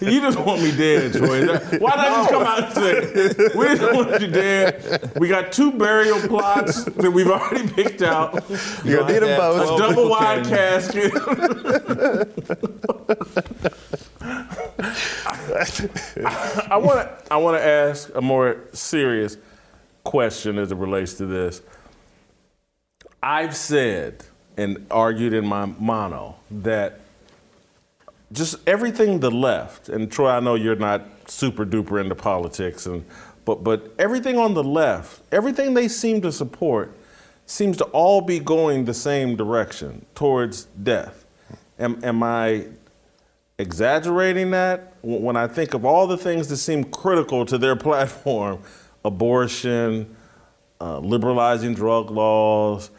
[0.02, 1.46] you just want me dead, Troy.
[1.46, 3.02] That- Why not just come out and say,
[3.56, 5.12] we just want you dead.
[5.20, 8.44] We got two burial plots that we've already picked out.
[8.84, 9.62] You're gonna need them Had both.
[9.62, 11.14] A double people wide carrying casket.
[16.70, 17.18] I want to.
[17.32, 19.38] I want to ask a more serious
[20.04, 21.62] question as it relates to this.
[23.28, 24.24] I've said
[24.56, 27.02] and argued in my mono that
[28.32, 33.04] just everything the left, and Troy, I know you're not super duper into politics, and
[33.44, 36.96] but but everything on the left, everything they seem to support,
[37.46, 41.26] seems to all be going the same direction towards death.
[41.78, 42.68] Am, am I
[43.60, 48.60] exaggerating that when I think of all the things that seem critical to their platform
[49.04, 50.16] abortion,
[50.80, 52.90] uh, liberalizing drug laws,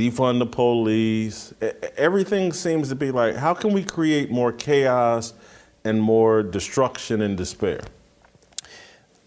[0.00, 1.52] defund the police
[1.96, 5.34] everything seems to be like, how can we create more chaos
[5.84, 7.80] and more destruction and despair?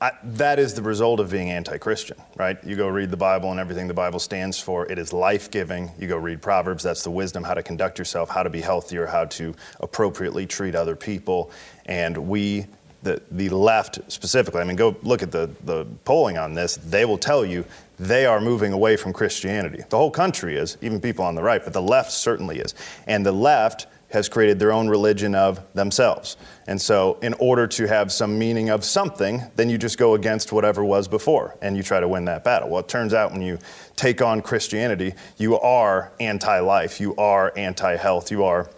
[0.02, 2.62] I, that is the result of being anti-Christian, right?
[2.64, 4.86] You go read the Bible and everything the Bible stands for.
[4.92, 5.92] It is life-giving.
[5.98, 6.84] You go read Proverbs.
[6.84, 10.76] That's the wisdom, how to conduct yourself, how to be healthier, how to appropriately treat
[10.76, 11.52] other people.
[11.86, 12.66] And we,
[13.04, 16.76] the the left specifically, I mean, go look at the the polling on this.
[16.76, 17.64] They will tell you
[18.06, 19.84] they are moving away from Christianity.
[19.90, 22.76] The whole country is, even people on the right, but the left certainly is.
[23.08, 26.38] And the left has created their own religion of themselves.
[26.68, 30.54] And so, in order to have some meaning of something, then you just go against
[30.54, 32.70] whatever was before and you try to win that battle.
[32.70, 33.58] Well, it turns out when you
[33.96, 38.70] take on Christianity, you are anti life, you are anti health, you are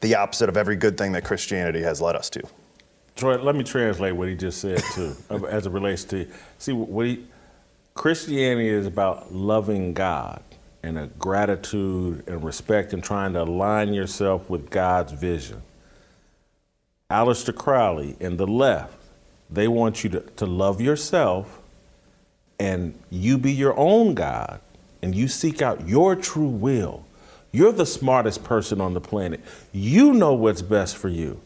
[0.00, 2.42] the opposite of every good thing that Christianity has led us to.
[3.16, 5.16] Troy, let me translate what he just said too,
[5.48, 6.26] as it relates to
[6.58, 7.26] see what he.
[8.00, 10.42] Christianity is about loving God
[10.82, 15.60] and a gratitude and respect and trying to align yourself with God's vision.
[17.10, 18.96] Aleister Crowley and the left,
[19.50, 21.60] they want you to, to love yourself
[22.58, 24.62] and you be your own God
[25.02, 27.04] and you seek out your true will.
[27.52, 29.40] You're the smartest person on the planet.
[29.72, 31.38] You know what's best for you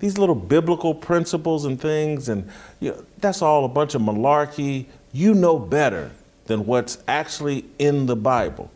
[0.00, 2.50] these little biblical principles and things, and
[2.80, 4.86] you know, that's all a bunch of malarkey.
[5.12, 6.12] You know better
[6.46, 8.70] than what's actually in the Bible.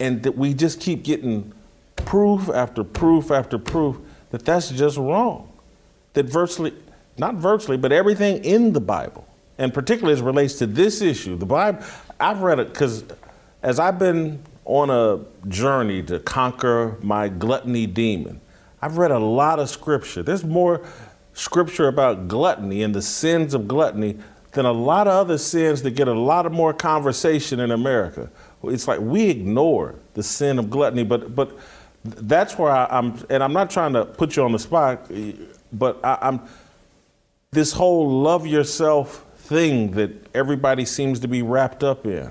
[0.00, 1.52] And that we just keep getting
[1.96, 3.96] proof after proof after proof
[4.30, 5.50] that that's just wrong.
[6.12, 6.74] That virtually,
[7.16, 9.26] not virtually, but everything in the Bible,
[9.56, 11.82] and particularly as it relates to this issue, the Bible,
[12.20, 13.04] I've read it because
[13.62, 18.40] as I've been on a journey to conquer my gluttony demon,
[18.80, 20.22] I've read a lot of scripture.
[20.22, 20.86] There's more
[21.32, 24.18] scripture about gluttony and the sins of gluttony
[24.52, 28.30] than a lot of other sins that get a lot of more conversation in America.
[28.64, 31.56] It's like we ignore the sin of gluttony, but but
[32.04, 35.10] that's where I, am and I'm not trying to put you on the spot,
[35.72, 36.40] but I, I'm
[37.50, 42.30] this whole love yourself thing that everybody seems to be wrapped up in.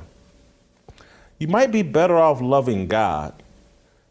[1.39, 3.33] You might be better off loving God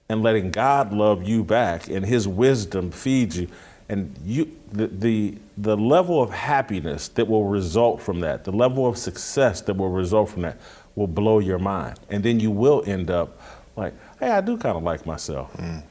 [0.08, 3.48] and letting God love you back and his wisdom feed you
[3.88, 8.86] and you the, the the level of happiness that will result from that the level
[8.86, 10.58] of success that will result from that
[10.94, 13.40] will blow your mind and then you will end up
[13.76, 15.82] like hey I do kind of like myself mm.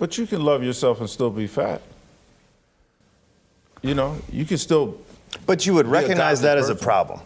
[0.00, 1.82] But you can love yourself and still be fat.
[3.82, 4.98] You know, you can still
[5.46, 7.20] But you would recognize godly that as a problem.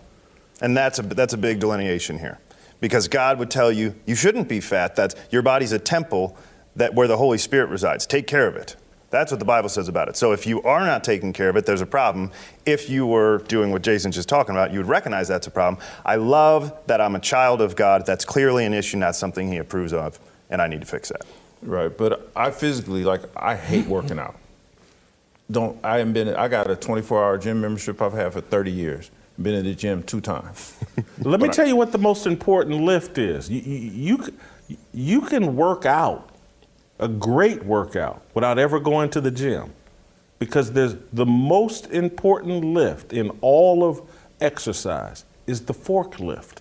[0.61, 2.41] And that's a, that's a big delineation here.
[2.81, 4.97] Because God would tell you, you shouldn't be fat.
[4.97, 6.37] That's, your body's a temple
[6.75, 8.07] that, where the Holy Spirit resides.
[8.07, 8.75] Take care of it.
[9.15, 10.17] That's what the Bible says about it.
[10.17, 12.33] So if you are not taking care of it, there's a problem.
[12.67, 15.81] If you were doing what Jason's just talking about, you would recognize that's a problem.
[16.05, 18.07] I love that I'm a child of God.
[18.07, 20.19] That's clearly an issue, not something He approves of,
[20.51, 21.25] and I need to fix that.
[21.63, 24.35] Right, but I physically like I hate working out.
[25.49, 29.13] Don't I haven't been I got a 24-hour gym membership I've had for 30 years.
[29.41, 30.77] Been in the gym two times.
[31.21, 35.55] let me tell you what the most important lift is you, you, you, you can
[35.55, 36.34] work out
[36.99, 39.73] a great workout without ever going to the gym
[40.39, 44.03] because there's the most important lift in all of
[44.41, 46.59] exercise is the forklift.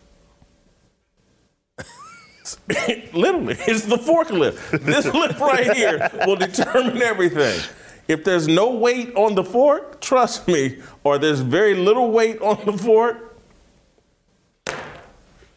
[3.14, 4.82] Literally, it's the forklift.
[4.82, 7.60] This lift right here will determine everything.
[8.08, 12.66] If there's no weight on the fork, trust me, or there's very little weight on
[12.66, 13.38] the fork,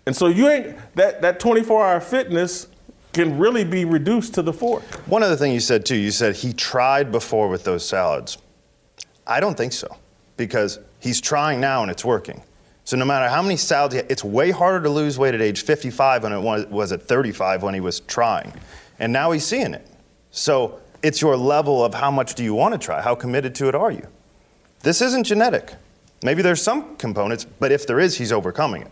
[0.06, 2.68] and so you ain't that that 24-hour fitness
[3.16, 4.84] can really be reduced to the fork.
[5.08, 8.36] One other thing you said too, you said he tried before with those salads.
[9.26, 9.96] I don't think so,
[10.36, 12.42] because he's trying now and it's working.
[12.84, 15.62] So no matter how many salads, he, it's way harder to lose weight at age
[15.62, 18.52] 55 than it was, was at 35 when he was trying,
[18.98, 19.86] and now he's seeing it.
[20.30, 23.00] So it's your level of how much do you want to try?
[23.00, 24.06] How committed to it are you?
[24.82, 25.72] This isn't genetic.
[26.22, 28.90] Maybe there's some components, but if there is, he's overcoming it.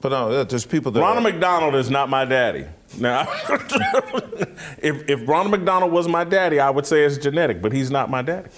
[0.00, 1.00] But no, there's people that.
[1.00, 2.66] Ronald are, McDonald is not my daddy.
[2.98, 3.22] Now,
[4.78, 8.10] if, if Ronald McDonald was my daddy, I would say it's genetic, but he's not
[8.10, 8.48] my daddy.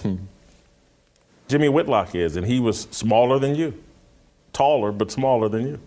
[1.49, 3.75] Jimmy Whitlock is, and he was smaller than you,
[4.53, 5.81] taller, but smaller than you.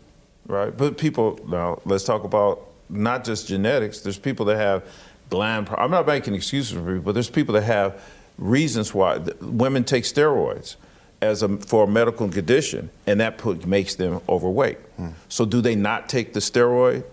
[0.46, 4.00] Right, but people now let's talk about not just genetics.
[4.00, 4.86] There's people that have
[5.30, 5.68] gland.
[5.78, 8.02] I'm not making excuses for people, but there's people that have
[8.38, 10.78] reasons why women take steroids
[11.22, 14.78] as a for a medical condition, and that put, makes them overweight.
[14.96, 15.10] Hmm.
[15.28, 17.04] So do they not take the steroid?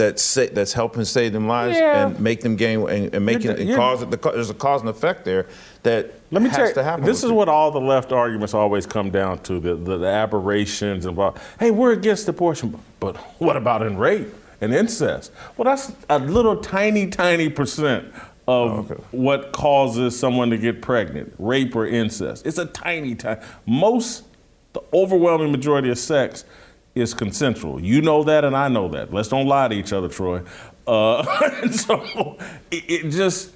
[0.00, 2.06] That's sa- that's helping save them lives Yeah.
[2.06, 4.00] and make them gain and, and make You're- it and cause.
[4.00, 5.46] The, there's a cause and effect there
[5.82, 7.04] that Let me has you, to happen.
[7.04, 11.04] this is what all the left arguments always come down to the, the, the aberrations
[11.04, 14.28] about, hey, we're against abortion, but what about in rape
[14.62, 15.32] and incest?
[15.58, 18.06] Well, that's a little tiny, tiny percent
[18.48, 19.02] of Okay.
[19.10, 22.46] what causes someone to get pregnant, rape or incest.
[22.46, 23.42] It's a tiny, tiny.
[23.66, 24.24] Most,
[24.72, 26.46] the overwhelming majority of sex
[26.94, 27.80] is consensual.
[27.80, 29.12] You know that, and I know that.
[29.12, 30.42] Let's don't lie to each other, Troy.
[30.86, 32.36] Uh, so
[32.70, 33.52] it, it just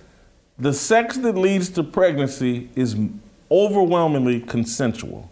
[0.59, 2.97] the sex that leads to pregnancy is
[3.51, 5.31] overwhelmingly consensual.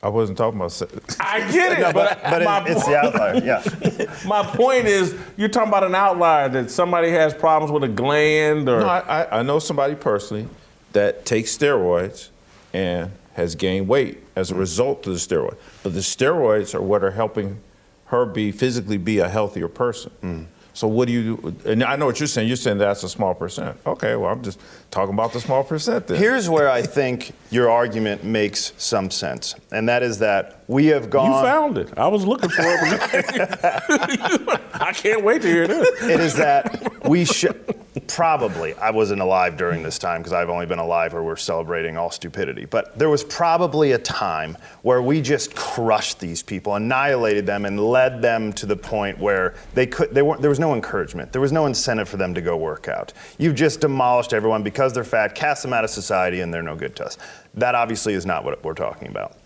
[0.00, 0.70] I wasn't talking about.
[0.70, 0.86] se-
[1.18, 3.42] I get it, No, but, but, but my, it, it's the outlier.
[3.44, 4.14] Yeah.
[4.28, 8.68] my point is, you're talking about an outlier that somebody has problems with a gland
[8.68, 10.46] or No, I, I, I know somebody personally
[10.92, 12.28] that takes steroids
[12.72, 14.58] and has gained weight as a mm.
[14.58, 15.56] result of the steroid.
[15.82, 17.60] But the steroids are what are helping
[18.06, 20.12] her be physically be a healthier person.
[20.22, 20.46] Mm.
[20.74, 21.56] So what do you?
[21.64, 22.48] And I know what you're saying.
[22.48, 23.78] You're saying that's a small percent.
[23.86, 26.18] Okay, well I'm just talking about the small percent then.
[26.18, 31.10] Here's where I think your argument makes some sense, and that is that we have
[31.10, 31.32] gone.
[31.32, 31.98] you found it.
[31.98, 33.00] I was looking for it.
[34.74, 35.88] I can't wait to hear this.
[36.02, 37.74] it is that we should
[38.06, 41.96] probably i wasn't alive during this time because i've only been alive where we're celebrating
[41.96, 47.44] all stupidity but there was probably a time where we just crushed these people annihilated
[47.44, 50.74] them and led them to the point where they could they weren't there was no
[50.74, 54.62] encouragement there was no incentive for them to go work out you've just demolished everyone
[54.62, 57.18] because they're fat cast them out of society and they're no good to us
[57.54, 59.37] that obviously is not what we're talking about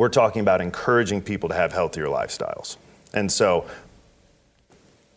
[0.00, 2.76] we're talking about encouraging people to have healthier lifestyles
[3.12, 3.66] and so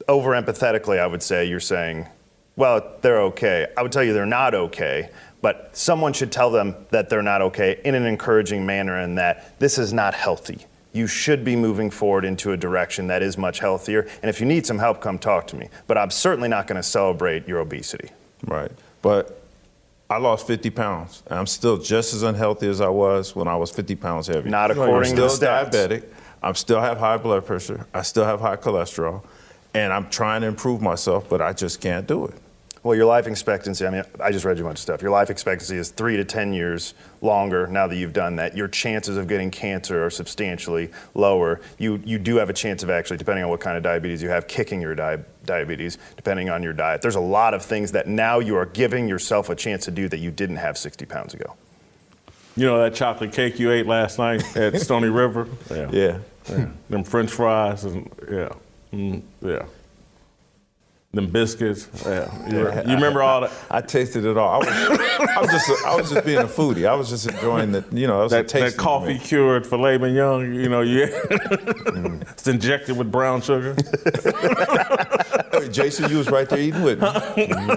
[0.08, 2.08] over empathetically, I would say you're saying,
[2.56, 3.68] well, they're okay.
[3.76, 5.10] I would tell you they're not okay,
[5.42, 9.58] but someone should tell them that they're not okay in an encouraging manner and that
[9.60, 10.66] this is not healthy.
[10.94, 14.08] You should be moving forward into a direction that is much healthier.
[14.22, 15.70] And if you need some help, come talk to me.
[15.88, 18.10] But I'm certainly not going to celebrate your obesity.
[18.46, 18.72] Right.
[19.02, 19.43] But
[20.14, 21.24] I lost 50 pounds.
[21.28, 24.48] I'm still just as unhealthy as I was when I was 50 pounds heavier.
[24.48, 25.72] Not I'm according to still stats.
[25.72, 26.04] diabetic.
[26.44, 27.88] I still have high blood pressure.
[27.96, 29.24] I still have high cholesterol.
[29.74, 32.36] And I'm trying to improve myself, but I just can't do it.
[32.84, 35.02] Well, your life expectancy, I mean, I just read you a bunch of stuff.
[35.02, 38.58] Your life expectancy is three to 10 years longer now that you've done that.
[38.58, 41.62] Your chances of getting cancer are substantially lower.
[41.80, 44.28] You, you do have a chance of actually, depending on what kind of diabetes you
[44.28, 47.02] have, kicking your di- diabetes, depending on your diet.
[47.02, 50.10] There's a lot of things that now you are giving yourself a chance to do
[50.10, 51.56] that you didn't have 60 pounds ago.
[52.58, 55.48] You know that chocolate cake you ate last night at Stoney River?
[55.72, 55.90] Yeah.
[55.92, 56.18] Yeah.
[56.50, 56.68] Yeah.
[56.90, 58.50] Them French fries and yeah,
[58.92, 59.66] mm, yeah.
[61.14, 61.88] Them biscuits.
[62.04, 62.50] Yeah.
[62.50, 62.58] You,
[62.90, 63.52] you remember all that?
[63.70, 64.50] I tasted it all.
[64.50, 66.88] I was, I was just, I was just being a foodie.
[66.88, 70.00] I was just enjoying the, you know, it was a That, that coffee cured filet
[70.00, 73.76] mignon, you know, you, it's injected with brown sugar.
[75.54, 77.06] Hey, Jason, you was right there eating with me.
[77.08, 77.76] I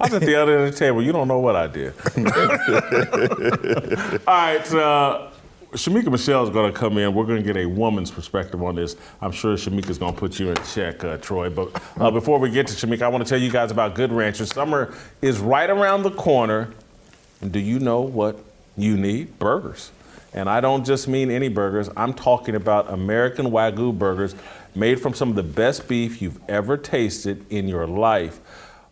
[0.00, 1.00] was at the other end of the table.
[1.00, 1.94] You don't know what I did.
[4.26, 5.28] All right, uh,
[5.74, 7.12] Shamika Michelle is going to come in.
[7.14, 8.94] We're going to get a woman's perspective on this.
[9.20, 11.50] I'm sure Shamika's going to put you in check, uh, Troy.
[11.50, 14.12] But uh, before we get to Shamika, I want to tell you guys about Good
[14.12, 14.52] Ranchers.
[14.52, 16.72] Summer is right around the corner.
[17.40, 18.38] And do you know what
[18.76, 19.40] you need?
[19.40, 19.90] Burgers.
[20.32, 24.34] And I don't just mean any burgers, I'm talking about American Wagyu burgers
[24.76, 28.40] made from some of the best beef you've ever tasted in your life.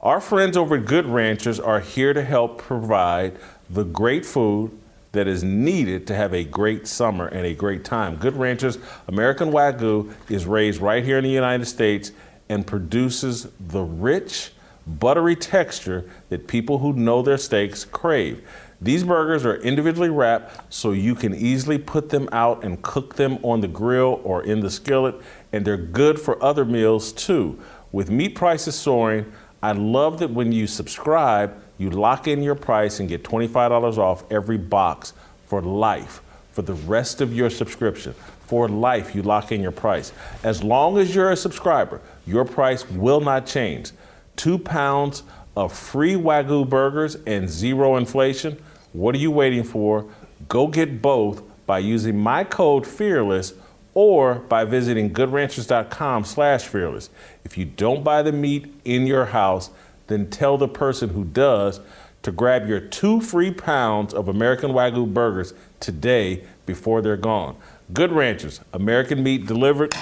[0.00, 3.36] Our friends over at Good Ranchers are here to help provide
[3.70, 4.76] the great food
[5.12, 8.16] that is needed to have a great summer and a great time.
[8.16, 12.12] Good Ranchers American Wagyu is raised right here in the United States
[12.48, 14.52] and produces the rich,
[14.86, 18.46] buttery texture that people who know their steaks crave.
[18.80, 23.38] These burgers are individually wrapped so you can easily put them out and cook them
[23.44, 25.14] on the grill or in the skillet,
[25.52, 27.60] and they're good for other meals too.
[27.92, 29.32] With meat prices soaring,
[29.62, 34.24] I love that when you subscribe, you lock in your price and get $25 off
[34.30, 35.12] every box
[35.46, 36.20] for life,
[36.52, 38.14] for the rest of your subscription.
[38.46, 40.12] For life, you lock in your price.
[40.42, 43.92] As long as you're a subscriber, your price will not change.
[44.36, 45.22] Two pounds
[45.56, 48.62] of free Wagyu burgers and zero inflation.
[48.92, 50.06] What are you waiting for?
[50.48, 53.54] Go get both by using my code FEARLESS
[53.94, 57.10] or by visiting goodranchers.com slash fearless.
[57.44, 59.70] If you don't buy the meat in your house,
[60.12, 61.80] then tell the person who does
[62.22, 67.56] to grab your two free pounds of American Wagyu burgers today before they're gone.
[67.92, 69.94] Good Ranchers, American meat delivered.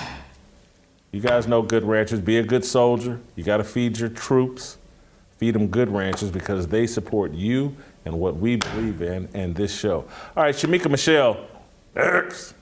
[1.12, 2.20] You guys know Good Ranchers.
[2.20, 3.20] Be a good soldier.
[3.34, 4.76] You got to feed your troops.
[5.38, 9.76] Feed them Good Ranchers because they support you and what we believe in and this
[9.76, 10.04] show.
[10.36, 11.46] All right, Shamika Michelle.
[11.94, 12.54] Next.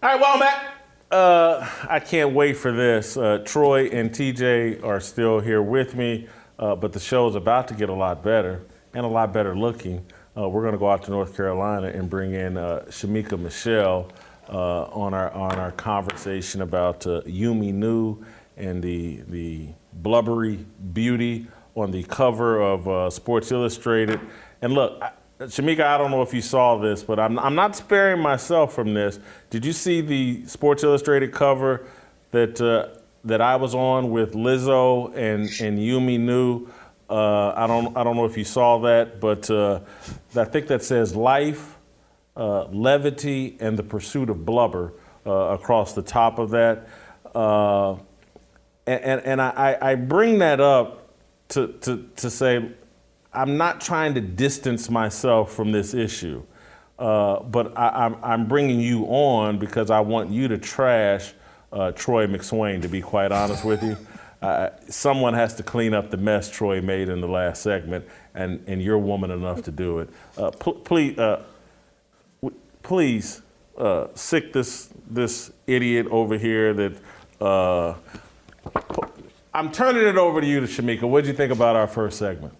[0.00, 0.74] All right, welcome back.
[1.10, 3.16] Uh, I can't wait for this.
[3.16, 7.66] Uh, Troy and TJ are still here with me, uh, but the show is about
[7.66, 8.62] to get a lot better
[8.94, 10.06] and a lot better looking.
[10.36, 14.12] Uh, we're going to go out to North Carolina and bring in uh, Shamika Michelle
[14.48, 18.24] uh, on our on our conversation about Yumi Nu
[18.56, 24.20] and the the blubbery beauty on the cover of Sports Illustrated.
[24.62, 25.02] And look,
[25.40, 28.92] Shamika, I don't know if you saw this, but I'm, I'm not sparing myself from
[28.92, 29.20] this.
[29.50, 31.86] Did you see the Sports Illustrated cover
[32.32, 36.66] that uh, that I was on with Lizzo and, and Yumi Nu?
[37.08, 39.80] Uh, I don't I don't know if you saw that, but uh,
[40.34, 41.78] I think that says life,
[42.36, 44.92] uh, levity, and the pursuit of blubber
[45.24, 46.88] uh, across the top of that.
[47.32, 47.92] Uh,
[48.88, 51.08] and and, and I, I bring that up
[51.50, 52.72] to, to, to say
[53.32, 56.42] I'm not trying to distance myself from this issue,
[56.98, 61.34] uh, but I, am I'm, I'm bringing you on because I want you to trash
[61.72, 63.96] uh, Troy McSwain, to be quite honest with you.
[64.40, 68.06] Uh, someone has to clean up the mess Troy made in the last segment,
[68.36, 70.08] and, and you're woman enough to do it.
[70.36, 71.42] Uh, pl- please, uh,
[72.40, 73.42] w- please
[73.76, 77.96] uh, sick this, this idiot over here that.
[79.52, 81.02] I'm turning it over to you, to Shamika.
[81.02, 82.54] What did you think about our first segment?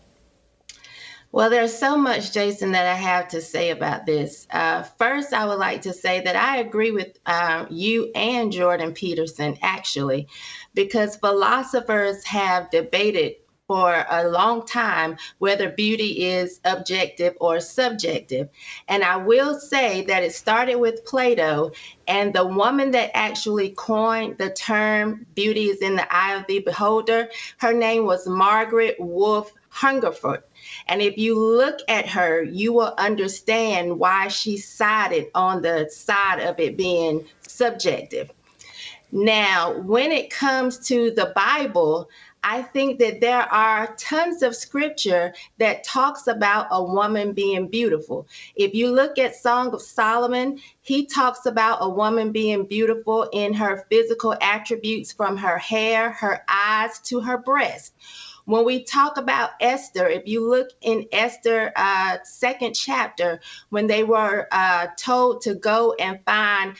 [1.30, 4.46] Well, there's so much, Jason, that I have to say about this.
[4.50, 8.92] Uh, first, I would like to say that I agree with uh, you and Jordan
[8.94, 10.26] Peterson, actually,
[10.74, 13.34] because philosophers have debated
[13.66, 18.48] for a long time whether beauty is objective or subjective.
[18.88, 21.72] And I will say that it started with Plato,
[22.06, 26.60] and the woman that actually coined the term beauty is in the eye of the
[26.60, 30.42] beholder, her name was Margaret Wolfe Hungerford.
[30.88, 36.40] And if you look at her, you will understand why she sided on the side
[36.40, 38.30] of it being subjective.
[39.12, 42.10] Now, when it comes to the Bible,
[42.42, 48.26] I think that there are tons of scripture that talks about a woman being beautiful.
[48.56, 53.54] If you look at Song of Solomon, he talks about a woman being beautiful in
[53.54, 57.94] her physical attributes from her hair, her eyes to her breast.
[58.48, 64.04] When we talk about Esther, if you look in Esther uh, second chapter, when they
[64.04, 66.74] were uh, told to go and find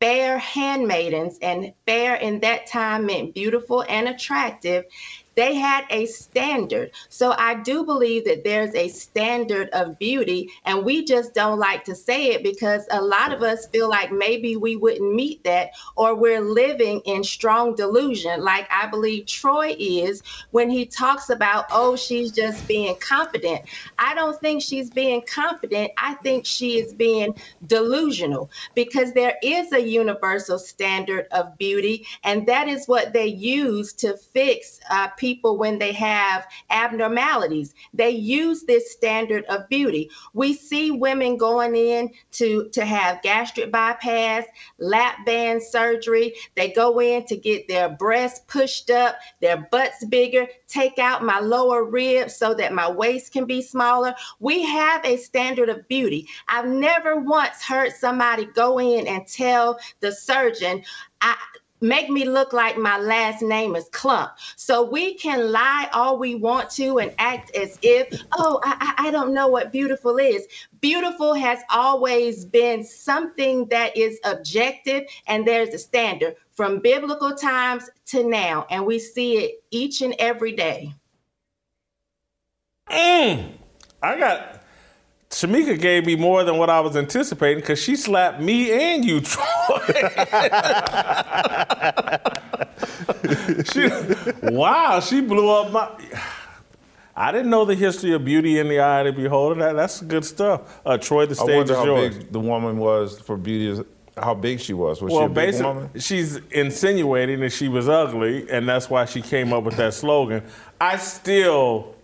[0.00, 4.86] fair handmaidens, and fair in that time meant beautiful and attractive,
[5.34, 6.90] they had a standard.
[7.08, 11.84] So I do believe that there's a standard of beauty, and we just don't like
[11.84, 15.70] to say it because a lot of us feel like maybe we wouldn't meet that,
[15.96, 21.66] or we're living in strong delusion, like I believe Troy is when he talks about,
[21.72, 23.62] oh, she's just being confident.
[23.98, 25.92] I don't think she's being confident.
[25.96, 27.34] I think she is being
[27.66, 33.92] delusional because there is a universal standard of beauty, and that is what they use
[33.94, 37.74] to fix uh, people when they have abnormalities.
[37.94, 40.10] They use this standard of beauty.
[40.34, 44.44] We see women going in to, to have gastric bypass,
[44.78, 46.34] lap band surgery.
[46.56, 51.38] They go in to get their breasts pushed up, their butts bigger, take out my
[51.38, 54.16] lower ribs so that my waist can be smaller.
[54.40, 56.26] We have a standard of beauty.
[56.48, 60.82] I've never once heard somebody go in and tell the surgeon,
[61.20, 61.36] I,
[61.82, 64.32] make me look like my last name is Clump.
[64.56, 69.10] So we can lie all we want to and act as if, oh, I, I
[69.10, 70.46] don't know what beautiful is.
[70.80, 77.90] Beautiful has always been something that is objective and there's a standard from biblical times
[78.06, 78.66] to now.
[78.70, 80.94] And we see it each and every day.
[82.90, 83.52] Mm,
[84.02, 84.61] I got
[85.32, 89.20] Shamika gave me more than what I was anticipating because she slapped me and you,
[89.22, 89.44] Troy.
[93.72, 93.88] she,
[94.54, 95.88] wow, she blew up my.
[97.16, 99.58] I didn't know the history of beauty in the eye of the beholder.
[99.60, 100.80] That, that's good stuff.
[100.84, 102.18] Uh, Troy, the stage I wonder is how yours.
[102.18, 103.82] big the woman was for beauty.
[104.18, 105.00] How big she was?
[105.00, 109.54] Was well, she basically, she's insinuating that she was ugly, and that's why she came
[109.54, 110.44] up with that slogan.
[110.78, 111.94] I still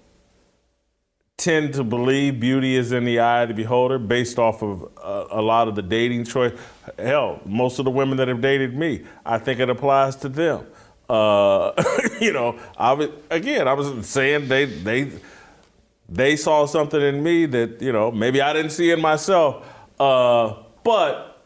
[1.38, 5.26] tend to believe beauty is in the eye of the beholder based off of uh,
[5.30, 6.52] a lot of the dating choice.
[6.98, 10.66] Hell, most of the women that have dated me, I think it applies to them.
[11.08, 11.72] Uh,
[12.20, 15.12] you know, I was, again, I was saying they they
[16.08, 19.64] they saw something in me that you know maybe I didn't see in myself.
[19.98, 21.40] Uh, but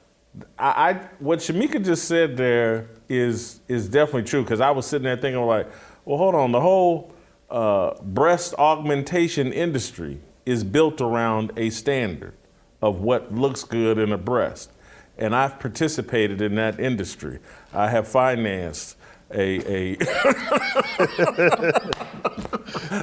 [0.58, 5.04] I, I what Shamika just said there is is definitely true because I was sitting
[5.04, 5.68] there thinking like,
[6.06, 7.12] well, hold on, the whole
[7.52, 12.34] uh, breast augmentation industry is built around a standard
[12.80, 14.72] of what looks good in a breast.
[15.18, 17.38] And I've participated in that industry.
[17.72, 18.96] I have financed
[19.30, 19.94] a.
[19.94, 19.96] a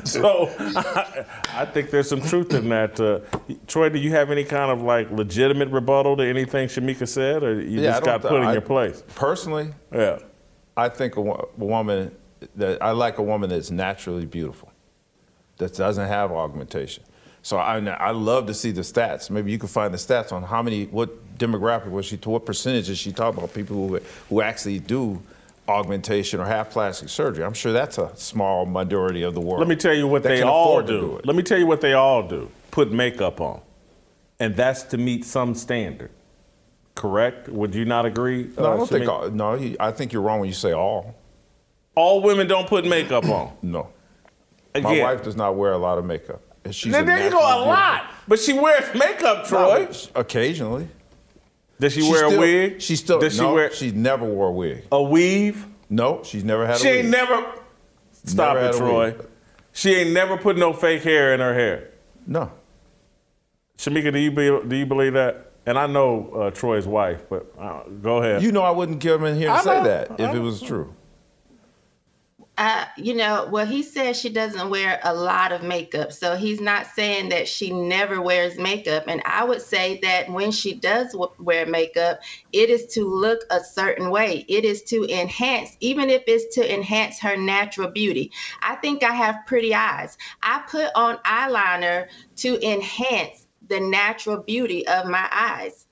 [0.04, 3.00] so I, I, think there's some truth in that.
[3.00, 3.20] Uh,
[3.68, 7.62] Troy, do you have any kind of like legitimate rebuttal to anything Shamika said, or
[7.62, 9.04] you Yeah, just got put th- in I- your place?
[9.16, 10.20] Personally, Yeah.
[10.76, 12.16] I think a, wo- a woman
[12.56, 14.72] that I like a woman that's naturally beautiful,
[15.58, 17.04] that doesn't have augmentation.
[17.42, 19.30] So I, I love to see the stats.
[19.30, 22.46] Maybe you can find the stats on how many, what demographic was she, to what
[22.46, 25.22] percentage is she talking about people who, who actually do
[25.68, 27.46] augmentation or have plastic surgery.
[27.46, 29.60] I'm sure that's a small majority of the world.
[29.60, 30.88] Let me tell you what they all do.
[30.88, 31.22] do.
[31.24, 32.50] Let me tell you what they all do.
[32.72, 33.62] Put makeup on.
[34.40, 36.12] And that's to meet some standard.
[36.96, 37.48] Correct?
[37.48, 38.50] Would you not agree?
[38.58, 39.76] No, I uh, don't think all, no.
[39.80, 41.16] I think you're wrong when you say all.
[42.00, 43.52] All women don't put makeup on.
[43.62, 43.90] No,
[44.74, 44.84] Again.
[44.84, 46.42] my wife does not wear a lot of makeup.
[46.64, 48.04] And She's a there you go, a lot.
[48.28, 49.86] But she wears makeup, Troy.
[49.90, 49.92] No,
[50.22, 50.88] Occasionally.
[51.80, 52.82] Does she wear still- a wig?
[52.82, 54.84] She still Does she wear She never wore a wig.
[54.92, 55.66] a weave?
[55.90, 57.00] No, she's never had She a wig.
[57.06, 57.54] ain't never.
[58.26, 59.06] Stop Never it, a Troy.
[59.12, 59.26] wig.
[59.72, 61.90] She ain't never put no fake hair in her hair.
[62.28, 62.52] No.
[63.78, 65.52] Shamika, do you be, do you believe that?
[65.66, 68.44] And I know uh, Troy's wife, but uh, go ahead.
[68.44, 69.84] You know I wouldn't come in here I and say know.
[69.86, 70.94] that I if it was true.
[72.98, 76.12] You know, well, he says she doesn't wear a lot of makeup.
[76.12, 79.06] So he's not saying that she never wears makeup.
[79.08, 83.42] And I would say that when she does w- wear makeup, it is to look
[83.50, 84.46] a certain way.
[84.50, 88.32] It is to enhance, even if it's to enhance her natural beauty.
[88.62, 90.18] I think I have pretty eyes.
[90.44, 92.08] I put on eyeliner
[92.38, 95.88] to enhance the natural beauty of my eyes.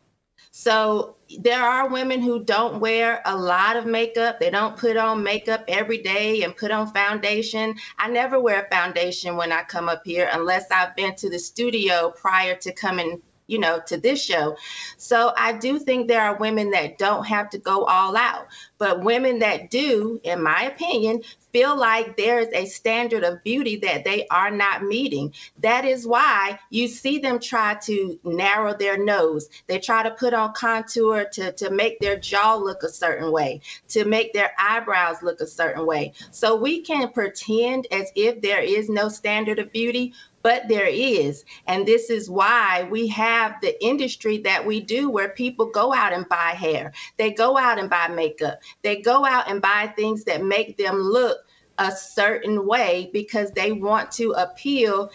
[0.59, 4.39] So there are women who don't wear a lot of makeup.
[4.39, 7.75] They don't put on makeup every day and put on foundation.
[7.99, 12.11] I never wear foundation when I come up here unless I've been to the studio
[12.19, 14.57] prior to coming, you know, to this show.
[14.97, 19.03] So I do think there are women that don't have to go all out, but
[19.03, 21.23] women that do, in my opinion,
[21.53, 25.33] feel like there is a standard of beauty that they are not meeting.
[25.61, 29.49] That is why you see them try to narrow their nose.
[29.65, 33.61] They try to put on contour to, to make their jaw look a certain way,
[33.89, 36.13] to make their eyebrows look a certain way.
[36.31, 40.13] So we can pretend as if there is no standard of beauty,
[40.47, 41.43] but there is.
[41.67, 46.13] And this is why we have the industry that we do where people go out
[46.13, 50.23] and buy hair, they go out and buy makeup, they go out and buy things
[50.23, 51.39] that make them look
[51.79, 55.11] a certain way because they want to appeal.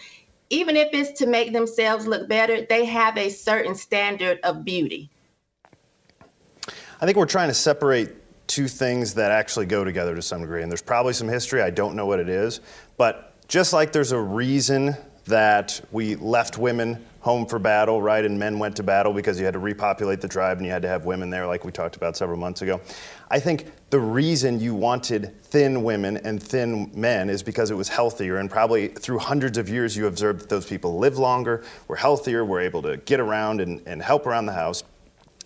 [0.51, 5.09] Even if it's to make themselves look better, they have a certain standard of beauty.
[7.01, 8.11] I think we're trying to separate
[8.45, 10.61] two things that actually go together to some degree.
[10.61, 12.59] And there's probably some history, I don't know what it is.
[12.97, 14.95] But just like there's a reason
[15.25, 18.25] that we left women home for battle, right?
[18.25, 20.81] And men went to battle because you had to repopulate the tribe and you had
[20.81, 22.81] to have women there, like we talked about several months ago.
[23.29, 27.87] I think the reason you wanted thin women and thin men is because it was
[27.87, 28.37] healthier.
[28.37, 32.43] And probably through hundreds of years, you observed that those people live longer, were healthier,
[32.43, 34.83] were able to get around and, and help around the house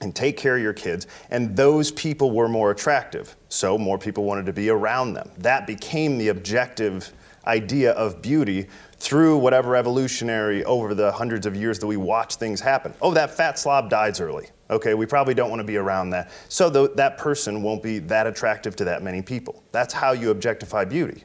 [0.01, 1.05] and take care of your kids.
[1.29, 3.35] And those people were more attractive.
[3.49, 5.29] So more people wanted to be around them.
[5.37, 7.13] That became the objective
[7.45, 8.67] idea of beauty
[8.99, 12.93] through whatever evolutionary over the hundreds of years that we watch things happen.
[13.01, 14.47] Oh, that fat slob dies early.
[14.69, 16.31] Okay, we probably don't want to be around that.
[16.49, 19.63] So th- that person won't be that attractive to that many people.
[19.71, 21.23] That's how you objectify beauty.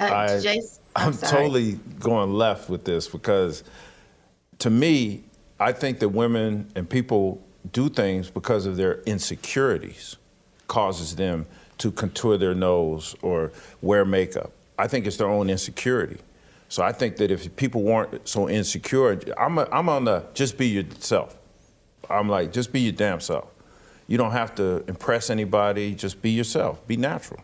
[0.00, 3.62] Uh, I- Jason, I'm, I'm totally going left with this because
[4.58, 5.22] to me,
[5.60, 7.40] I think that women and people
[7.72, 10.16] do things because of their insecurities,
[10.66, 11.46] causes them
[11.78, 13.52] to contour their nose or
[13.82, 14.52] wear makeup.
[14.78, 16.18] I think it's their own insecurity.
[16.68, 20.56] So I think that if people weren't so insecure, I'm, a, I'm on the just
[20.58, 21.36] be yourself.
[22.08, 23.48] I'm like, just be your damn self.
[24.06, 27.40] You don't have to impress anybody, just be yourself, be natural.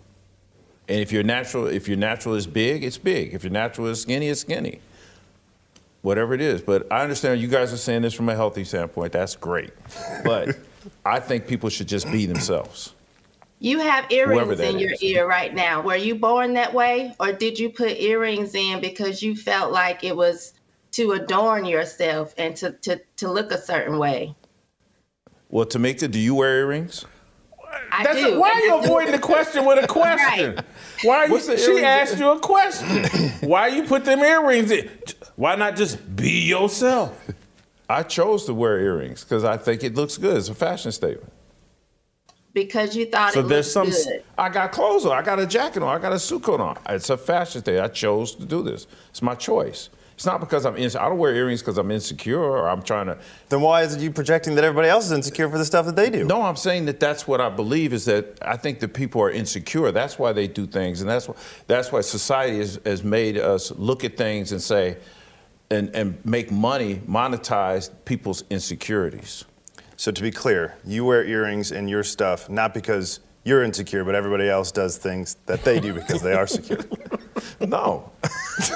[0.88, 3.34] And if you're natural, if your natural is big, it's big.
[3.34, 4.80] If your natural is skinny, it's skinny.
[6.02, 6.60] Whatever it is.
[6.60, 9.12] But I understand you guys are saying this from a healthy standpoint.
[9.12, 9.72] That's great.
[10.22, 10.58] But
[11.04, 12.94] I think people should just be themselves.
[13.64, 15.02] You have earrings in your is.
[15.02, 15.80] ear right now.
[15.80, 20.04] Were you born that way, or did you put earrings in because you felt like
[20.04, 20.52] it was
[20.90, 24.34] to adorn yourself and to, to, to look a certain way?
[25.48, 27.06] Well, Tamika, do you wear earrings?
[27.90, 28.38] I That's do.
[28.38, 30.56] why are you avoiding the question with a question?
[30.56, 30.64] Right.
[31.02, 33.06] Why are you, she asked you a question.
[33.48, 34.90] why you put them earrings in?
[35.36, 37.18] Why not just be yourself?
[37.88, 40.36] I chose to wear earrings because I think it looks good.
[40.36, 41.32] It's a fashion statement.
[42.54, 44.22] Because you thought it So it there's some- good.
[44.38, 45.12] I got clothes on.
[45.12, 45.94] I got a jacket on.
[45.94, 46.78] I got a suit coat on.
[46.88, 47.78] It's a fashion thing.
[47.80, 48.86] I chose to do this.
[49.10, 49.90] It's my choice.
[50.14, 51.04] It's not because I'm insecure.
[51.04, 53.18] I don't wear earrings because I'm insecure or I'm trying to.
[53.48, 55.96] Then why is it you projecting that everybody else is insecure for the stuff that
[55.96, 56.22] they do?
[56.22, 59.30] No, I'm saying that that's what I believe is that I think that people are
[59.32, 59.90] insecure.
[59.90, 61.34] That's why they do things, and that's why
[61.66, 64.98] that's why society has, has made us look at things and say,
[65.70, 69.44] and and make money monetize people's insecurities.
[70.04, 74.14] So to be clear, you wear earrings in your stuff not because you're insecure, but
[74.14, 76.80] everybody else does things that they do because they are secure.
[77.60, 78.12] No,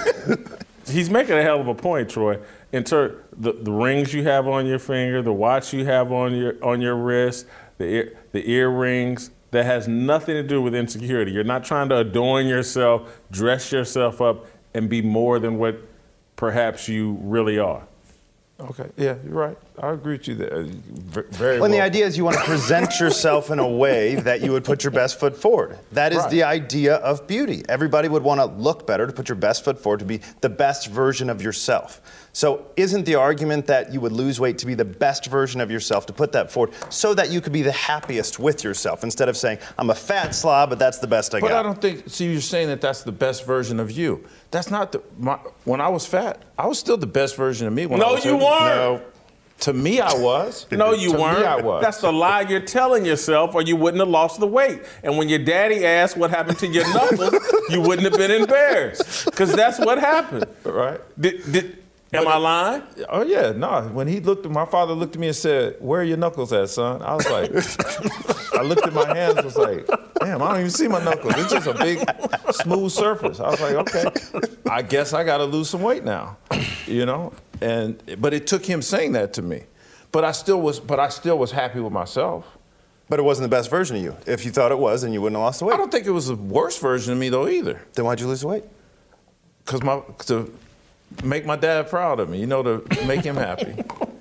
[0.86, 2.38] He's making a hell of a point, Troy.
[2.72, 6.64] In the, the rings you have on your finger, the watch you have on your
[6.64, 11.32] on your wrist, the ear, the earrings, that has nothing to do with insecurity.
[11.32, 15.78] You're not trying to adorn yourself, dress yourself up, and be more than what
[16.36, 17.87] perhaps you really are.
[18.60, 19.56] Okay, yeah, you're right.
[19.80, 20.52] I agree with you there.
[20.54, 23.68] Uh, v- Very Well, and the idea is you want to present yourself in a
[23.68, 25.78] way that you would put your best foot forward.
[25.92, 26.30] That is Right.
[26.30, 27.62] the idea of beauty.
[27.68, 30.48] Everybody would want to look better, to put your best foot forward, to be the
[30.48, 32.00] best version of yourself.
[32.32, 35.70] So, isn't the argument that you would lose weight to be the best version of
[35.70, 39.28] yourself, to put that forward, so that you could be the happiest with yourself, instead
[39.28, 41.54] of saying, I'm a fat slob, but that's the best I But got?
[41.54, 42.08] But I don't think.
[42.08, 44.24] See, you're saying that that's the best version of you.
[44.50, 45.02] That's not the.
[45.18, 47.86] My, when I was fat, I was still the best version of me.
[47.86, 48.44] When I No, was you heavy.
[48.44, 48.64] weren't.
[48.76, 49.02] No,
[49.60, 50.66] to me, I was.
[50.72, 51.40] No, you to weren't.
[51.40, 51.82] Me, I was.
[51.82, 54.82] That's the lie you're telling yourself, or you wouldn't have lost the weight.
[55.02, 57.34] And when your daddy asked what happened to your knuckles,
[57.68, 60.46] you wouldn't have been embarrassed, because that's what happened.
[60.64, 61.00] right.
[61.20, 61.77] Did, did,
[62.12, 62.82] am I lying?
[63.08, 63.82] Oh yeah, no.
[63.92, 66.52] When he looked, at my father looked at me and said, "Where are your knuckles
[66.52, 67.50] at, son?" I was like,
[68.54, 69.86] I looked at my hands, I was like,
[70.20, 71.34] "Damn, I don't even see my knuckles.
[71.36, 71.98] It's just a big,
[72.52, 74.04] smooth surface." I was like, "Okay,
[74.70, 76.36] I guess I got to lose some weight now,"
[76.86, 77.32] you know.
[77.60, 79.64] And but it took him saying that to me,
[80.12, 82.44] but I still was, but I still was happy with myself.
[83.10, 84.14] But it wasn't the best version of you.
[84.26, 85.74] If you thought it was, then you wouldn't have lost the weight.
[85.74, 88.26] I don't think it was the worst version of me though either, Then why'd you
[88.26, 88.64] lose the weight?
[89.64, 90.52] because my to
[91.24, 93.74] make my dad proud of me, you know, to make him happy.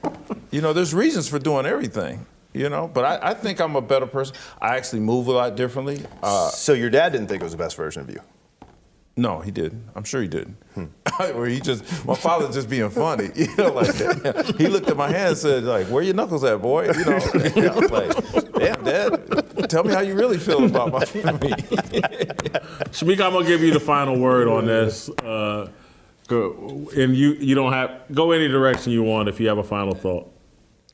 [0.51, 3.81] you know, there's reasons for doing everything, you know, but I, I think I'm a
[3.81, 4.35] better person.
[4.61, 6.01] I actually move a lot differently.
[6.23, 8.19] Uh, so your dad didn't think it was the best version of you.
[9.15, 9.83] no, he didn't.
[9.95, 10.57] I'm sure he didn't.
[11.33, 13.93] or he just, my father just being funny, you know, like
[14.57, 16.85] he looked at my hand and said, like, where your knuckles at, boy?
[16.91, 21.03] You know, I was like, damn, dad, tell me how you really feel about my
[21.05, 21.49] family."
[22.91, 25.09] Shamika, I'm gonna give you the final word on this.
[25.09, 25.69] Uh,
[26.29, 29.95] and you you don't have go any direction you want if you have a final
[29.95, 30.31] thought.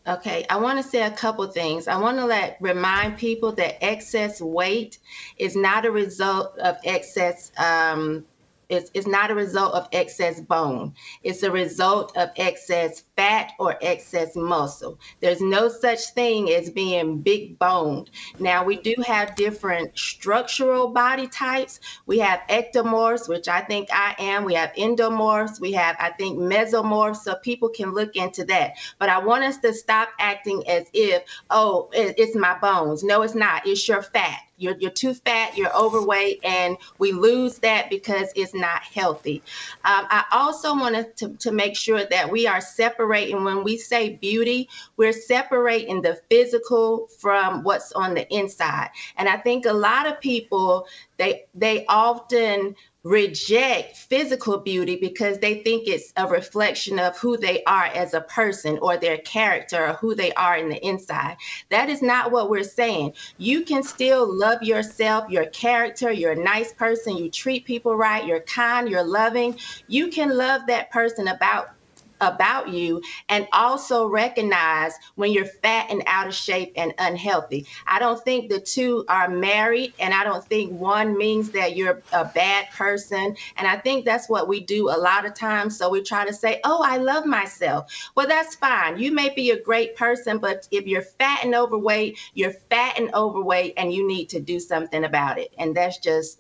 [0.06, 1.88] Okay, I want to say a couple things.
[1.88, 4.98] I want to let remind people that excess weight
[5.38, 8.26] is not a result of excess um,
[8.70, 10.94] it's, it's not a result of excess bone.
[11.24, 15.00] It's a result of excess fat or excess muscle.
[15.20, 18.10] There's no such thing as being big boned.
[18.40, 21.80] Now, we do have different structural body types.
[22.06, 24.46] We have ectomorphs, which I think I am.
[24.46, 25.60] We have endomorphs.
[25.60, 27.18] We have, I think, mesomorphs.
[27.18, 28.78] So people can look into that.
[29.00, 33.04] But I want us to stop acting as if, oh, it's my bones.
[33.04, 33.68] No, it's not.
[33.68, 38.54] It's your fat you're, you're too fat, you're overweight, and we lose that because it's
[38.54, 39.44] not healthy.
[39.86, 44.12] Um, I also wanted to, to make sure that we are separating, when we say
[44.12, 48.90] beauty, we're separating the physical from what's on the inside.
[49.18, 50.88] And I think a lot of people,
[51.18, 57.64] they they often reject physical beauty because they think it's a reflection of who they
[57.66, 61.36] are as a person or their character or who they are in the inside.
[61.70, 63.14] That is not what we're saying.
[63.38, 68.26] You can still love yourself, your character, you're a nice person, you treat people right,
[68.26, 69.60] you're kind, you're loving.
[69.88, 71.68] You can love that person about
[72.28, 77.66] about you and also recognize when you're fat and out of shape and unhealthy.
[77.88, 82.02] I don't think the two are married, and I don't think one means that you're
[82.12, 83.36] a bad person.
[83.58, 85.78] And I think that's what we do a lot of times.
[85.78, 87.92] So we try to say, Oh, I love myself.
[88.16, 88.98] Well, that's fine.
[88.98, 93.14] You may be a great person, but if you're fat and overweight, you're fat and
[93.14, 95.54] overweight, and you need to do something about it.
[95.58, 96.40] And that's just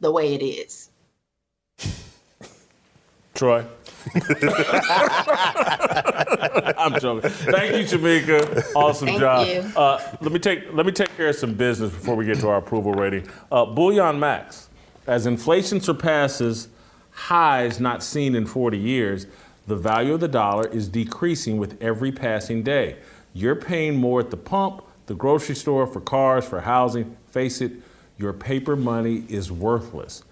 [0.00, 0.90] the way it is.
[3.38, 3.64] Troy.
[6.76, 7.30] I'm joking.
[7.30, 8.64] Thank you, Jamaica.
[8.74, 9.46] Awesome Thank job.
[9.46, 9.60] You.
[9.76, 12.48] Uh, let me take let me take care of some business before we get to
[12.48, 13.28] our approval rating.
[13.52, 14.70] Uh, Bullion Max,
[15.06, 16.68] as inflation surpasses
[17.12, 19.28] highs not seen in 40 years,
[19.68, 22.96] the value of the dollar is decreasing with every passing day.
[23.34, 27.16] You're paying more at the pump, the grocery store, for cars, for housing.
[27.28, 27.70] Face it,
[28.16, 30.24] your paper money is worthless.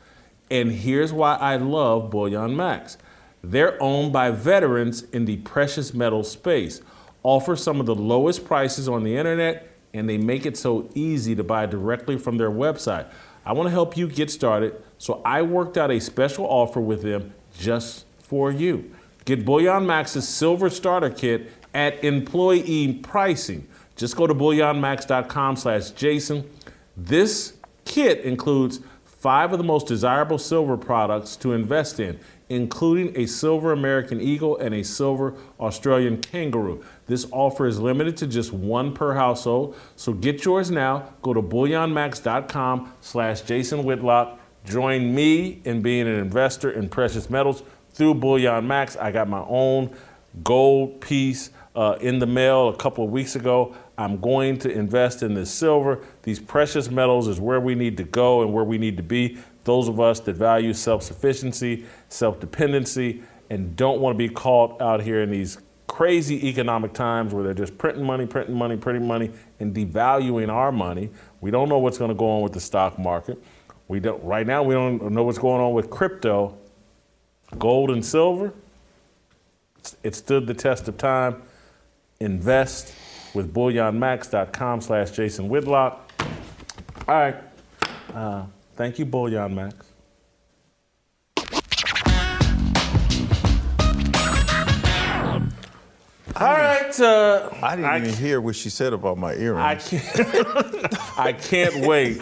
[0.50, 2.98] And here's why I love Bullion Max.
[3.42, 6.80] They're owned by veterans in the precious metal space,
[7.22, 11.34] offer some of the lowest prices on the internet, and they make it so easy
[11.34, 13.06] to buy directly from their website.
[13.44, 17.02] I want to help you get started, so I worked out a special offer with
[17.02, 18.92] them just for you.
[19.24, 23.66] Get Bullion Max's Silver Starter Kit at employee pricing.
[23.96, 26.48] Just go to bullionmax.com slash Jason.
[26.96, 28.80] This kit includes
[29.16, 34.56] five of the most desirable silver products to invest in, including a silver American Eagle
[34.58, 36.84] and a silver Australian Kangaroo.
[37.06, 41.14] This offer is limited to just one per household, so get yours now.
[41.22, 44.38] Go to bullionmax.com slash Jason Whitlock.
[44.64, 47.62] Join me in being an investor in precious metals
[47.92, 48.96] through Bullion Max.
[48.96, 49.96] I got my own
[50.42, 53.74] gold piece uh, in the mail a couple of weeks ago.
[53.98, 56.00] I'm going to invest in this silver.
[56.26, 59.38] These precious metals is where we need to go and where we need to be.
[59.62, 64.82] Those of us that value self sufficiency, self dependency, and don't want to be caught
[64.82, 69.06] out here in these crazy economic times where they're just printing money, printing money, printing
[69.06, 71.10] money, and devaluing our money.
[71.40, 73.40] We don't know what's going to go on with the stock market.
[73.86, 76.58] We don't right now we don't know what's going on with crypto.
[77.56, 78.52] Gold and silver,
[80.02, 81.42] it stood the test of time.
[82.18, 82.92] Invest
[83.32, 86.05] with bullionmax.com slash Jason Whitlock.
[87.08, 87.36] All right.
[88.14, 89.86] Uh, thank you, Bullion Max.
[96.38, 97.00] All right.
[97.00, 99.62] Uh, I didn't even hear what she said about my earrings.
[99.62, 102.20] I can't, I can't wait.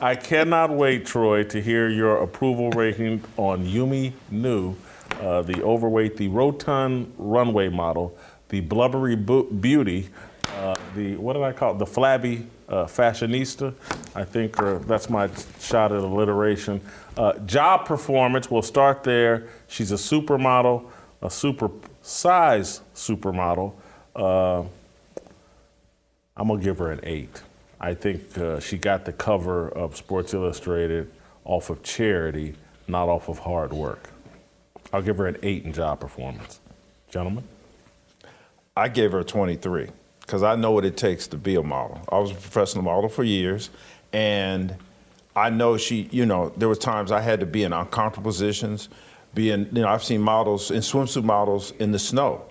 [0.00, 4.76] I cannot wait, Troy, to hear your approval rating on Yumi Nu,
[5.20, 8.16] uh, the overweight, the rotund runway model,
[8.48, 10.08] the blubbery bu- beauty,
[10.58, 11.78] uh, the what did I call it?
[11.78, 13.74] The flabby uh, fashionista.
[14.14, 16.80] I think uh, that's my shot at alliteration.
[17.16, 18.50] Uh, job performance.
[18.50, 19.48] We'll start there.
[19.68, 20.84] She's a supermodel,
[21.20, 21.70] a super
[22.02, 23.72] size supermodel.
[24.14, 24.60] Uh,
[26.36, 27.42] I'm gonna give her an eight.
[27.80, 31.10] I think uh, she got the cover of Sports Illustrated
[31.44, 32.54] off of charity,
[32.86, 34.10] not off of hard work.
[34.92, 36.60] I'll give her an eight in job performance.
[37.10, 37.44] Gentlemen?
[38.76, 39.88] I gave her a 23
[40.30, 42.00] because I know what it takes to be a model.
[42.08, 43.68] I was a professional model for years,
[44.12, 44.76] and
[45.34, 48.90] I know she, you know, there were times I had to be in uncomfortable positions,
[49.34, 52.44] being, you know, I've seen models, in swimsuit models in the snow,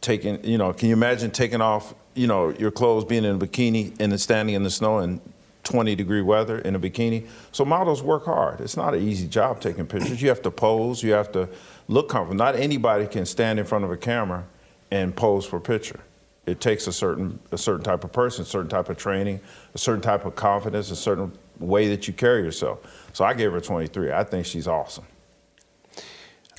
[0.00, 3.38] taking, you know, can you imagine taking off, you know, your clothes, being in a
[3.38, 5.20] bikini and standing in the snow in
[5.64, 7.26] 20 degree weather in a bikini?
[7.50, 8.60] So models work hard.
[8.60, 10.22] It's not an easy job taking pictures.
[10.22, 11.48] You have to pose, you have to
[11.88, 12.36] look comfortable.
[12.36, 14.46] Not anybody can stand in front of a camera
[14.92, 15.98] and pose for a picture.
[16.46, 19.40] It takes a certain a certain type of person, a certain type of training,
[19.74, 22.78] a certain type of confidence, a certain way that you carry yourself.
[23.12, 24.12] So I gave her 23.
[24.12, 25.04] I think she's awesome.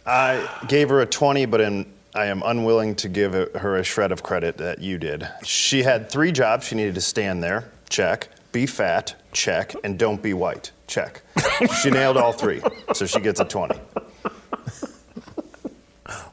[0.05, 1.85] I gave her a 20, but in,
[2.15, 5.27] I am unwilling to give her a shred of credit that you did.
[5.43, 6.65] She had three jobs.
[6.65, 8.29] She needed to stand there, check.
[8.51, 9.75] Be fat, check.
[9.83, 11.21] And don't be white, check.
[11.81, 12.61] she nailed all three,
[12.93, 13.79] so she gets a 20.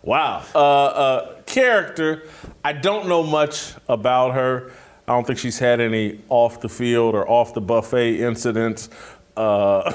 [0.04, 0.44] Wow.
[0.54, 2.24] Uh, uh, character,
[2.64, 4.72] I don't know much about her.
[5.06, 8.90] I don't think she's had any off the field or off the buffet incidents.
[9.36, 9.92] Uh,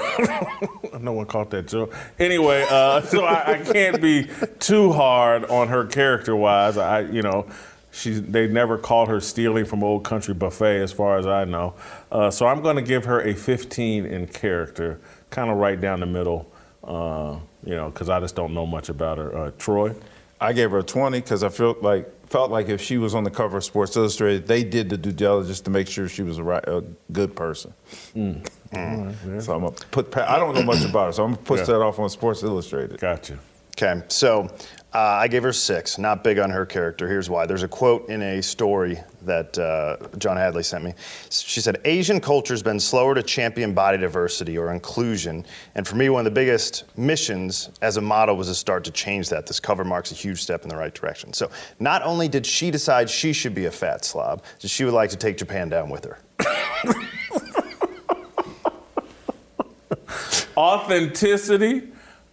[1.00, 1.94] no one caught that joke.
[2.18, 6.76] Anyway, uh, so I, I, can't be too hard on her character wise.
[6.76, 7.46] I, you know,
[7.90, 11.74] she they never caught her stealing from Old Country Buffet, as far as I know.
[12.12, 15.00] Uh, so I'm going to give her a 15 in character,
[15.30, 16.50] kind of right down the middle.
[16.84, 19.36] Uh, you know, because I just don't know much about her.
[19.36, 19.94] Uh, Troy.
[20.40, 23.24] I gave her a 20 because I felt like felt like if she was on
[23.24, 26.38] the cover of Sports Illustrated, they did the due diligence to make sure she was
[26.38, 27.74] a, right, a good person.
[28.14, 28.48] Mm.
[28.72, 29.14] Mm.
[29.26, 29.40] yeah.
[29.40, 30.16] So I'm gonna put.
[30.16, 31.66] I don't know much about her, so I'm gonna push yeah.
[31.66, 33.00] that off on Sports Illustrated.
[33.00, 33.38] Gotcha.
[33.76, 34.48] Okay, so
[34.92, 35.98] uh, I gave her six.
[35.98, 37.06] Not big on her character.
[37.06, 37.46] Here's why.
[37.46, 40.94] There's a quote in a story that uh, John Hadley sent me.
[41.30, 45.46] She said, Asian culture's been slower to champion body diversity or inclusion.
[45.76, 48.90] And for me, one of the biggest missions as a model was to start to
[48.90, 49.46] change that.
[49.46, 51.32] This cover marks a huge step in the right direction.
[51.32, 55.10] So not only did she decide she should be a fat slob, she would like
[55.10, 56.18] to take Japan down with her.
[60.56, 61.92] Authenticity.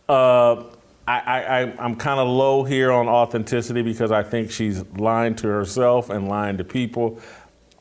[0.10, 0.64] Uh,
[1.08, 1.22] I,
[1.80, 6.10] I, am kind of low here on authenticity because I think she's lying to herself
[6.10, 7.22] and lying to people.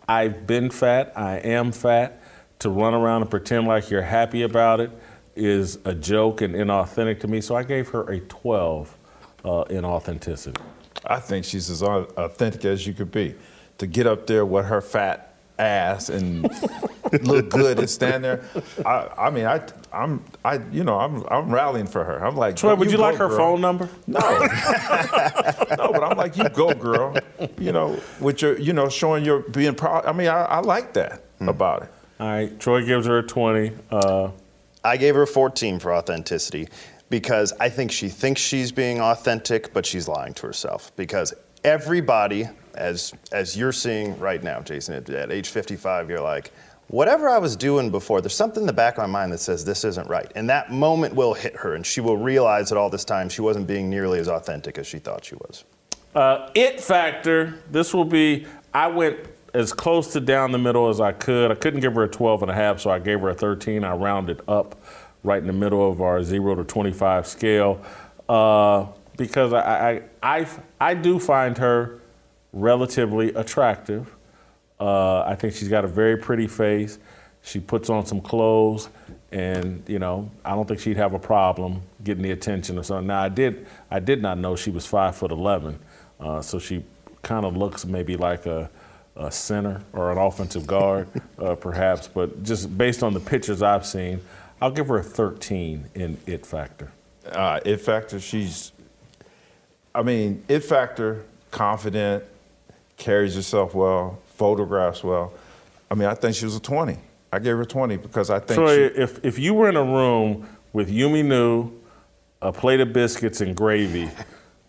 [0.08, 2.22] I've been fat, I am fat.
[2.60, 4.90] To run around and pretend like you're happy about it
[5.34, 7.42] is a joke and inauthentic to me.
[7.42, 8.96] So I gave her a 12
[9.44, 10.58] uh, in authenticity.
[11.04, 13.34] I think she's as authentic as you could be.
[13.78, 15.25] To get up there with her fat
[15.58, 16.48] ass and
[17.22, 18.44] look good and stand there.
[18.84, 22.24] I, I mean, I, I'm, I, you know, I'm, I'm rallying for her.
[22.24, 23.36] I'm like, Troy, would you, you like her girl.
[23.36, 23.88] phone number?
[24.06, 27.16] No, no, but I'm like, you go, girl.
[27.58, 30.06] You know, with your, you know, showing your being proud.
[30.06, 31.48] I mean, I, I like that hmm.
[31.48, 31.92] about it.
[32.18, 33.72] All right, Troy gives her a 20.
[33.90, 34.30] Uh,
[34.82, 36.68] I gave her a 14 for authenticity
[37.10, 41.34] because I think she thinks she's being authentic, but she's lying to herself because
[41.64, 46.52] everybody as as you're seeing right now, Jason, at, at age 55, you're like,
[46.88, 49.64] whatever I was doing before, there's something in the back of my mind that says
[49.64, 50.30] this isn't right.
[50.34, 53.42] And that moment will hit her, and she will realize that all this time she
[53.42, 55.64] wasn't being nearly as authentic as she thought she was.
[56.14, 59.18] Uh, it factor, this will be, I went
[59.52, 61.50] as close to down the middle as I could.
[61.50, 63.84] I couldn't give her a 12 and a half, so I gave her a 13.
[63.84, 64.80] I rounded up
[65.24, 67.82] right in the middle of our 0 to 25 scale
[68.28, 70.46] uh, because I, I, I,
[70.80, 72.00] I do find her
[72.56, 74.16] relatively attractive.
[74.80, 76.98] Uh, I think she's got a very pretty face.
[77.42, 78.88] She puts on some clothes,
[79.30, 83.06] and you know, I don't think she'd have a problem getting the attention or something.
[83.06, 85.78] Now, I did, I did not know she was five foot eleven,
[86.18, 86.82] uh, so she
[87.22, 88.70] kind of looks maybe like a,
[89.16, 92.08] a, center or an offensive guard, uh, perhaps.
[92.08, 94.20] But just based on the pictures I've seen,
[94.60, 96.90] I'll give her a 13 in it factor.
[97.26, 98.72] Uh, it factor, she's,
[99.94, 102.24] I mean, it factor, confident,
[102.96, 105.32] carries herself well, photographs well.
[105.90, 106.98] I mean, I think she was a 20.
[107.32, 108.56] I gave her 20 because I think.
[108.56, 111.72] So she, if, if you were in a room with Yumi Nu,
[112.42, 114.10] a plate of biscuits, and gravy,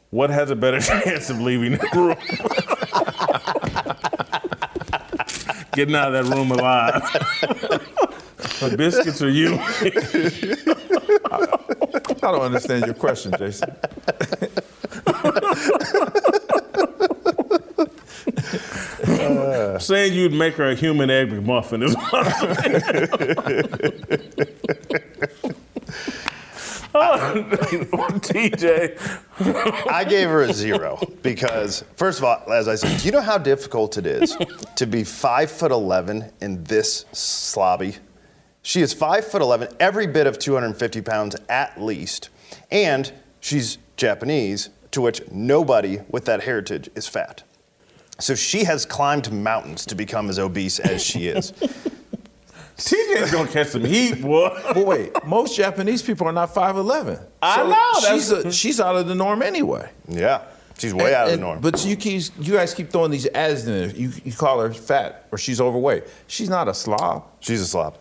[0.09, 2.17] what has a better chance of leaving the room?
[5.73, 7.01] Getting out of that room alive.
[8.59, 9.57] the biscuits or you?
[11.29, 11.47] I,
[12.27, 13.75] I don't understand your question, Jason.
[19.79, 21.95] Saying you'd make her a human egg McMuffin is
[28.19, 29.87] TJ.
[29.91, 33.21] I gave her a zero because, first of all, as I said, do you know
[33.21, 34.35] how difficult it is
[34.75, 37.97] to be five foot eleven in this slobby?
[38.61, 42.29] She is five foot eleven, every bit of 250 pounds at least,
[42.71, 47.43] and she's Japanese, to which nobody with that heritage is fat.
[48.19, 51.51] So she has climbed mountains to become as obese as she is.
[52.77, 54.49] TJ's gonna catch some heat, boy.
[54.73, 57.23] But wait, most Japanese people are not 5'11.
[57.41, 58.15] I so know.
[58.15, 59.89] She's, a, she's out of the norm anyway.
[60.07, 60.43] Yeah.
[60.77, 61.59] She's way and, out of the norm.
[61.59, 63.89] But you keep, you guys keep throwing these ads in there.
[63.89, 66.03] You, you call her fat or she's overweight.
[66.27, 67.25] She's not a slob.
[67.39, 67.97] She's a slob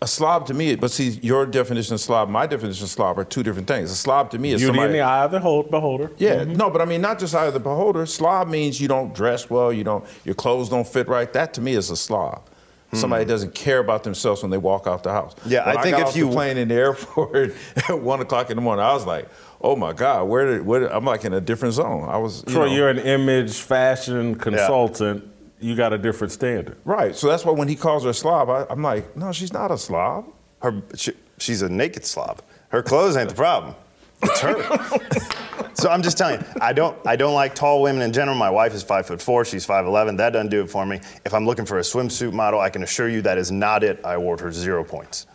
[0.00, 3.24] a slob to me, but see, your definition of slob, my definition of slob are
[3.24, 3.90] two different things.
[3.90, 6.12] A slob to me is Beauty somebody, in the eye of the beholder.
[6.18, 6.52] Yeah, mm-hmm.
[6.52, 8.06] no, but I mean, not just eye of the beholder.
[8.06, 11.32] Slob means you don't dress well, you don't, your clothes don't fit right.
[11.32, 12.48] That to me is a slob.
[12.94, 15.34] Somebody doesn't care about themselves when they walk out the house.
[15.44, 18.56] Yeah, When I think got if you- plane in the airport at one o'clock in
[18.56, 19.28] the morning, I was like,
[19.60, 20.64] "Oh my God, where did?
[20.64, 22.44] Where did I'm like in a different zone." I was.
[22.46, 25.22] You Troy, know, you're an image fashion consultant.
[25.60, 26.76] You got a different standard.
[26.84, 27.14] right.
[27.16, 29.70] So that's why when he calls her a slob, I, I'm like, "No, she's not
[29.70, 30.32] a slob."
[30.62, 32.42] Her, she, she's a naked slob.
[32.68, 33.74] Her clothes ain't the problem.
[34.22, 35.70] It's her.
[35.74, 38.36] so I'm just telling you, I don't, I don't like tall women in general.
[38.36, 39.44] My wife is five foot four.
[39.44, 40.16] She's five eleven.
[40.16, 41.00] That doesn't do it for me.
[41.24, 44.00] If I'm looking for a swimsuit model, I can assure you that is not it.
[44.04, 45.26] I award her zero points.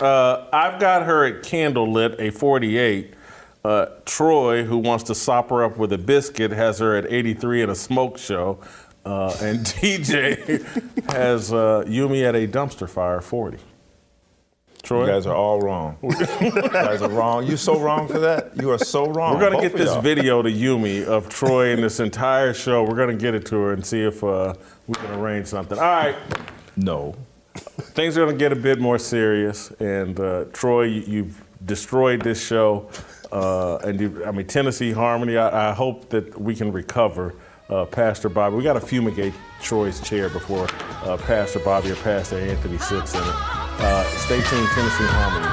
[0.00, 3.14] Uh, I've got her at candlelit, a 48.
[3.64, 7.62] Uh, Troy, who wants to sop her up with a biscuit, has her at 83
[7.62, 8.58] in a smoke show.
[9.04, 13.58] Uh, and TJ has uh, Yumi at a dumpster fire, 40.
[14.82, 15.06] Troy?
[15.06, 15.96] You guys are all wrong.
[16.02, 17.46] you guys are wrong.
[17.46, 18.52] You're so wrong for that.
[18.60, 19.34] You are so wrong.
[19.38, 20.02] We're gonna get this y'all.
[20.02, 22.82] video to Yumi of Troy in this entire show.
[22.82, 24.52] We're gonna get it to her and see if uh,
[24.86, 25.78] we can arrange something.
[25.78, 26.16] All right,
[26.76, 27.14] No.
[27.54, 29.70] things are gonna get a bit more serious.
[29.80, 32.90] And uh, Troy, you, you've destroyed this show.
[33.32, 35.38] Uh, and you, I mean Tennessee Harmony.
[35.38, 37.34] I, I hope that we can recover.
[37.74, 40.68] Uh, Pastor Bobby, we got to fumigate Troy's chair before
[41.02, 43.26] uh, Pastor Bobby or Pastor Anthony sits in it.
[43.26, 45.44] Uh, stay tuned, Tennessee Harmony.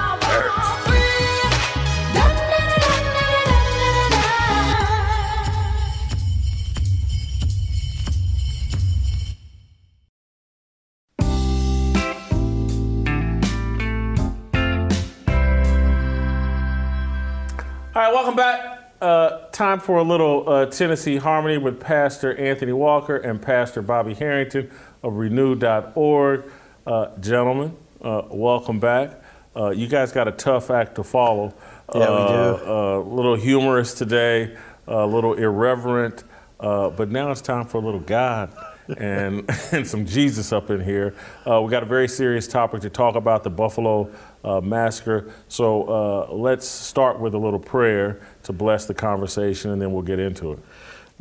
[17.96, 18.71] All right, welcome back.
[19.02, 24.14] Uh, time for a little uh, Tennessee Harmony with Pastor Anthony Walker and Pastor Bobby
[24.14, 24.70] Harrington
[25.02, 26.44] of Renew.org.
[26.86, 29.20] Uh, gentlemen, uh, welcome back.
[29.56, 31.52] Uh, you guys got a tough act to follow.
[31.96, 32.70] Yeah, we do.
[32.70, 36.24] Uh, a little humorous today, a little irreverent,
[36.60, 38.56] uh, but now it's time for a little God
[38.98, 41.16] and and some Jesus up in here.
[41.50, 44.12] Uh, we got a very serious topic to talk about the Buffalo
[44.44, 45.32] uh, massacre.
[45.48, 50.02] So uh, let's start with a little prayer to bless the conversation, and then we'll
[50.02, 50.60] get into it.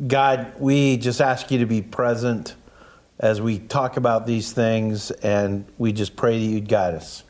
[0.07, 2.55] God, we just ask you to be present
[3.19, 7.23] as we talk about these things, and we just pray that you'd guide us.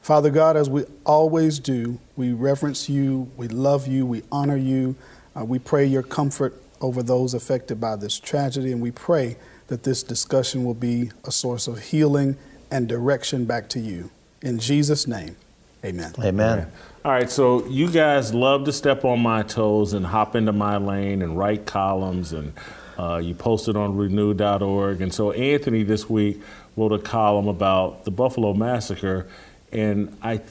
[0.00, 4.96] Father God, as we always do, we reverence you, we love you, we honor you.
[5.36, 9.36] Uh, we pray your comfort over those affected by this tragedy, and we pray
[9.66, 12.36] that this discussion will be a source of healing
[12.70, 14.10] and direction back to you.
[14.42, 15.36] In Jesus' name,
[15.84, 16.14] amen.
[16.18, 16.72] Amen.
[17.02, 20.76] All right, so you guys love to step on my toes and hop into my
[20.76, 22.52] lane and write columns, and
[22.98, 25.00] uh, you posted on renew.org.
[25.00, 26.42] And so Anthony this week
[26.76, 29.26] wrote a column about the Buffalo Massacre,
[29.72, 30.42] and I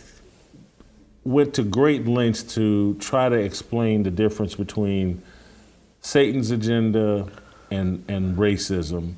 [1.24, 5.22] went to great lengths to try to explain the difference between
[6.02, 7.28] Satan's agenda
[7.70, 9.14] and, and racism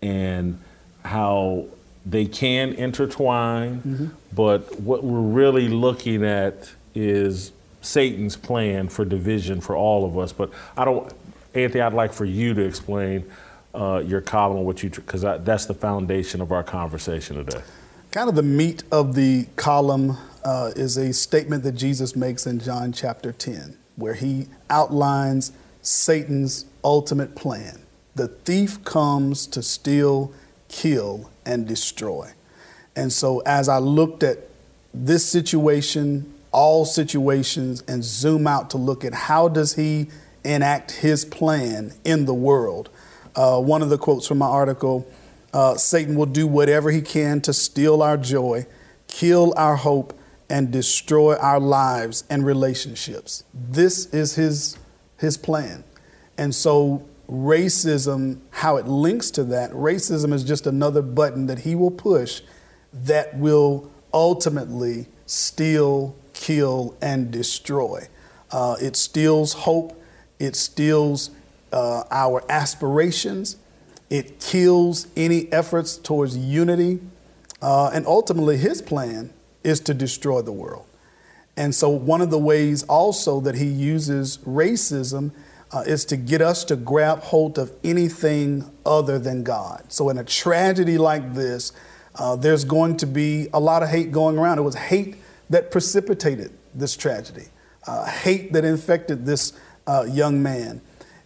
[0.00, 0.58] and
[1.04, 1.66] how
[2.06, 9.76] they can intertwine, but what we're really looking at is Satan's plan for division for
[9.76, 10.32] all of us.
[10.32, 11.12] But I don't,
[11.54, 13.30] Anthony, I'd like for you to explain
[13.74, 17.62] uh, your column and what you, because that's the foundation of our conversation today.
[18.10, 22.58] Kind of the meat of the column uh, is a statement that Jesus makes in
[22.58, 27.80] John chapter 10, where he outlines Satan's ultimate plan.
[28.16, 30.32] The thief comes to steal,
[30.70, 32.30] kill, and destroy.
[32.96, 34.38] And so, as I looked at
[34.94, 40.08] this situation, all situations, and zoom out to look at how does he
[40.44, 42.88] enact his plan in the world,
[43.36, 45.06] uh, one of the quotes from my article
[45.52, 48.66] uh, Satan will do whatever he can to steal our joy,
[49.08, 50.16] kill our hope,
[50.48, 53.44] and destroy our lives and relationships.
[53.52, 54.78] This is his,
[55.16, 55.84] his plan.
[56.38, 61.74] And so, racism, how it links to that, racism is just another button that he
[61.74, 62.42] will push
[62.92, 68.08] that will ultimately steal, kill, and destroy.
[68.50, 70.02] Uh, it steals hope,
[70.40, 71.30] it steals
[71.72, 73.56] uh, our aspirations,
[74.08, 76.98] it kills any efforts towards unity,
[77.62, 80.86] uh, and ultimately, his plan is to destroy the world.
[81.56, 85.30] And so, one of the ways also that he uses racism
[85.72, 89.84] uh, is to get us to grab hold of anything other than God.
[89.88, 91.72] So, in a tragedy like this,
[92.16, 94.58] uh, there's going to be a lot of hate going around.
[94.58, 95.16] It was hate
[95.48, 97.46] that precipitated this tragedy,
[97.86, 99.52] uh, hate that infected this
[99.86, 100.80] uh, young man.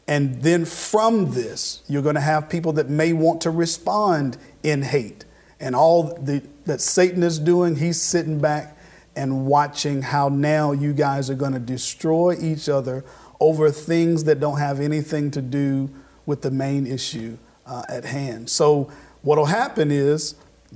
[0.06, 4.82] And then from this, you're going to have people that may want to respond in
[4.82, 5.24] hate.
[5.60, 8.76] And all the, that Satan is doing, he's sitting back
[9.16, 13.04] and watching how now you guys are going to destroy each other
[13.40, 15.90] over things that don't have anything to do
[16.26, 18.48] with the main issue uh, at hand.
[18.48, 18.90] So
[19.22, 20.34] what'll happen is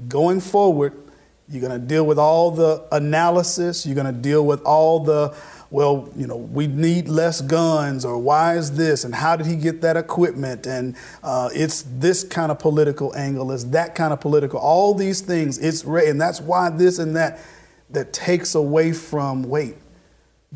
[0.09, 0.93] going forward,
[1.49, 5.35] you're going to deal with all the analysis, you're going to deal with all the
[5.71, 9.55] well, you know, we need less guns, or why is this, and how did he
[9.55, 14.21] get that equipment, and uh, it's this kind of political angle, it's that kind of
[14.21, 17.41] political, all these things, it's and that's why this and that,
[17.91, 19.75] that takes away from wait,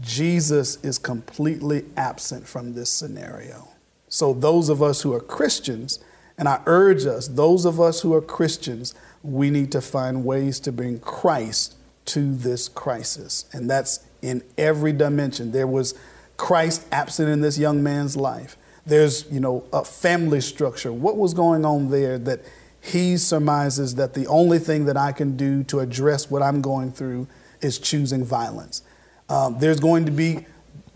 [0.01, 3.69] Jesus is completely absent from this scenario.
[4.09, 5.99] So those of us who are Christians,
[6.39, 10.59] and I urge us, those of us who are Christians, we need to find ways
[10.61, 11.77] to bring Christ
[12.07, 15.53] to this crisis, and that's in every dimension.
[15.53, 15.95] There was
[16.37, 18.57] Christ absent in this young man's life.
[18.85, 20.93] There's, you know, a family structure.
[20.93, 22.41] What was going on there that
[22.81, 26.91] he surmises that the only thing that I can do to address what I'm going
[26.91, 27.29] through
[27.61, 28.83] is choosing violence.
[29.29, 30.47] Um, there's going to be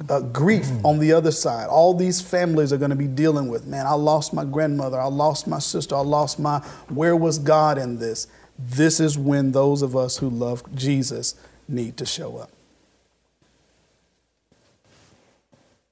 [0.08, 1.68] uh, grief on the other side.
[1.68, 5.06] All these families are going to be dealing with, man, I lost my grandmother, I
[5.06, 6.58] lost my sister, I lost my,
[6.88, 8.26] where was God in this?
[8.58, 11.34] This is when those of us who love Jesus
[11.68, 12.50] need to show up.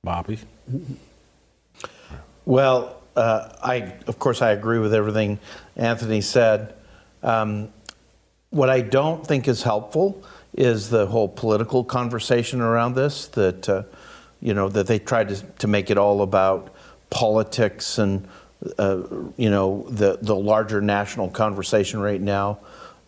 [0.02, 0.38] Bobby?
[2.44, 5.38] Well, uh, I of course I agree with everything
[5.76, 6.74] Anthony said.
[7.22, 7.72] Um,
[8.50, 10.22] what I don't think is helpful
[10.54, 13.26] is the whole political conversation around this.
[13.28, 13.82] That uh,
[14.40, 16.74] you know that they tried to, to make it all about
[17.10, 18.28] politics and
[18.78, 19.02] uh,
[19.36, 22.58] you know the the larger national conversation right now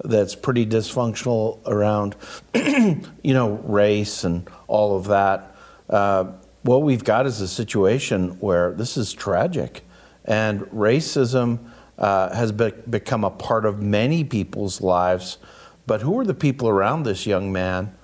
[0.04, 2.16] that's pretty dysfunctional around
[2.54, 5.56] you know race and all of that.
[5.88, 6.32] Uh,
[6.62, 9.84] what we've got is a situation where this is tragic,
[10.24, 15.38] and racism uh, has be- become a part of many people's lives.
[15.86, 17.94] But who are the people around this young man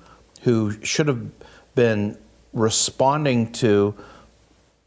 [0.42, 1.26] who should have
[1.74, 2.16] been
[2.52, 3.94] responding to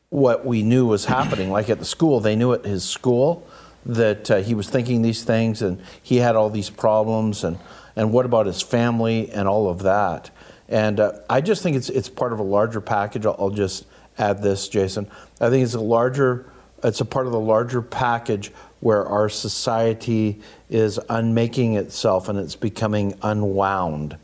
[0.09, 1.51] what we knew was happening?
[1.51, 3.45] Like at the school, they knew at his school
[3.85, 7.59] that uh, he was thinking these things and he had all these problems, and,
[7.95, 10.31] and what about his family and all of that?
[10.67, 13.25] And uh, I just think it's it's part of a larger package.
[13.25, 13.85] I'll, I'll, just
[14.17, 15.07] add this, Jason.
[15.39, 16.49] I think it's a larger,
[16.83, 18.51] it's a part of the larger package
[18.85, 24.15] where our society is unmaking itself and it's becoming unwound.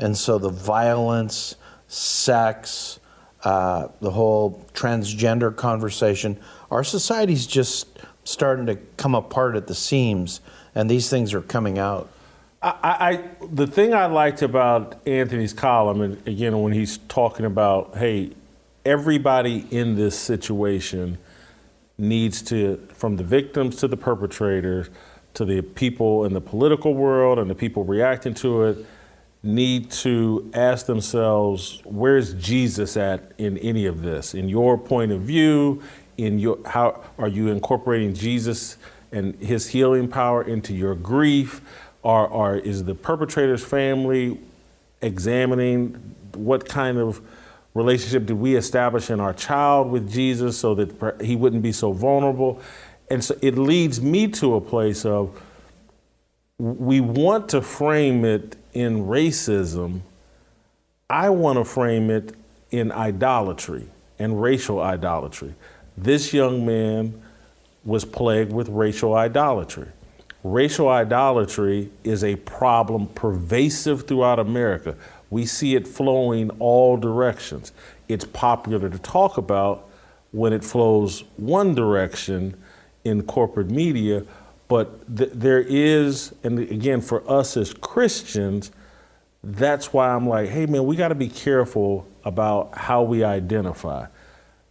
[0.00, 1.54] And so the violence,
[1.86, 2.98] sex,
[3.44, 6.36] uh, the whole transgender conversation,
[6.68, 10.40] our society's just starting to come apart at the seams,
[10.74, 12.10] and these things are coming out.
[12.60, 17.96] I, I, the thing I liked about Anthony's column, and again, when he's talking about,
[17.96, 18.32] hey,
[18.84, 21.18] everybody in this situation
[22.02, 24.90] needs to, from the victims to the perpetrators,
[25.34, 28.86] to the people in the political world and the people reacting to it,
[29.44, 34.34] need to ask themselves, where's Jesus at in any of this?
[34.34, 35.82] In your point of view,
[36.18, 38.76] in your how are you incorporating Jesus
[39.12, 41.60] and his healing power into your grief?
[42.04, 44.40] Are, are, is the perpetrator's family
[45.00, 47.20] examining what kind of
[47.74, 51.92] relationship did we establish in our child with Jesus so that he wouldn't be so
[51.92, 52.60] vulnerable?
[53.10, 55.40] And so it leads me to a place of
[56.58, 60.00] we want to frame it in racism.
[61.10, 62.34] I want to frame it
[62.70, 63.86] in idolatry
[64.18, 65.54] and racial idolatry.
[65.96, 67.20] This young man
[67.84, 69.88] was plagued with racial idolatry.
[70.44, 74.96] Racial idolatry is a problem pervasive throughout America.
[75.32, 77.72] We see it flowing all directions.
[78.06, 79.88] It's popular to talk about
[80.30, 82.54] when it flows one direction
[83.04, 84.24] in corporate media,
[84.68, 88.72] but th- there is, and again, for us as Christians,
[89.42, 94.08] that's why I'm like, hey man, we got to be careful about how we identify.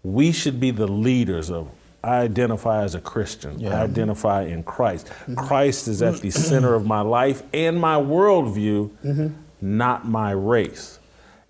[0.03, 1.71] We should be the leaders of
[2.03, 3.59] I identify as a Christian.
[3.59, 3.79] Yeah.
[3.79, 5.07] I identify in Christ.
[5.07, 5.35] Mm-hmm.
[5.35, 9.27] Christ is at the center of my life and my worldview, mm-hmm.
[9.61, 10.99] Not my race.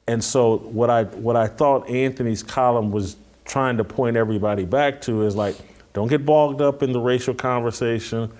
[0.08, 5.02] And so what I what I thought Anthony's column was trying to point everybody back
[5.02, 5.56] to is like,
[5.94, 8.32] don't get bogged up in the racial conversation.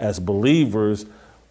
[0.00, 1.06] As believers,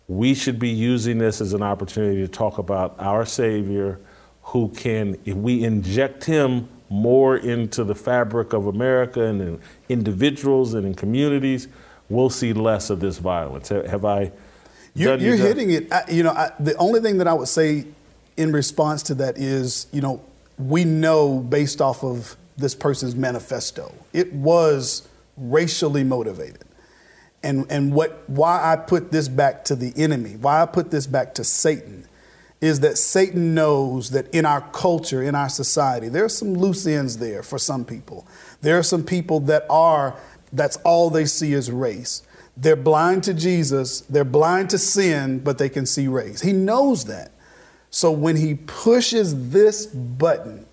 [0.08, 4.00] we should be using this as an opportunity to talk about our Savior,
[4.44, 10.74] who can, if we inject him more into the fabric of America and in individuals
[10.74, 11.70] and in communities,
[12.10, 13.70] we'll see less of this violence.
[13.70, 14.32] Have I?
[14.94, 15.92] You're, you're hitting it.
[15.92, 17.86] I, you know, I, the only thing that I would say
[18.38, 20.22] in response to that is, you know,
[20.58, 25.08] we know based off of this person's manifesto, it was
[25.38, 26.66] racially motivated.
[27.44, 31.08] And, and what, why I put this back to the enemy, why I put this
[31.08, 32.06] back to Satan,
[32.60, 36.86] is that Satan knows that in our culture, in our society, there are some loose
[36.86, 38.28] ends there for some people.
[38.62, 40.16] There are some people that are,
[40.54, 42.22] that's all they see is race.
[42.58, 46.42] They're blind to Jesus, they're blind to sin, but they can see race.
[46.42, 47.32] He knows that.
[47.90, 50.66] So when he pushes this button,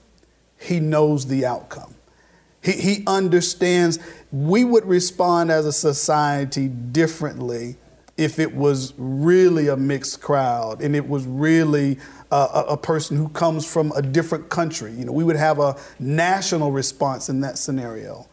[0.59, 1.95] he knows the outcome.
[2.63, 3.99] He, he understands
[4.33, 7.77] we would respond as a society differently
[8.17, 11.99] if it was really a mixed crowd and it was really
[12.33, 14.93] a, a, person who comes from a different country.
[14.93, 18.27] You know, we would have a national response in that scenario.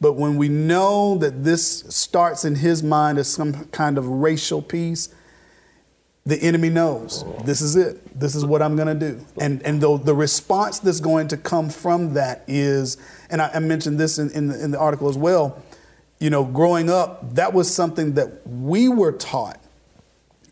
[0.00, 4.62] But when we know that this starts in his mind as some kind of racial
[4.62, 5.10] piece,
[6.24, 8.18] the enemy knows this is it.
[8.18, 9.24] This is what I'm going to do.
[9.38, 12.96] And and the, the response that's going to come from that is,
[13.30, 15.62] and I, I mentioned this in, in the, in the article as well.
[16.18, 19.58] You know, growing up, that was something that we were taught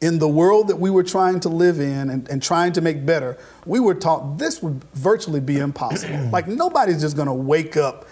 [0.00, 3.04] in the world that we were trying to live in and, and trying to make
[3.04, 3.36] better.
[3.66, 6.28] We were taught this would virtually be impossible.
[6.32, 8.06] like nobody's just going to wake up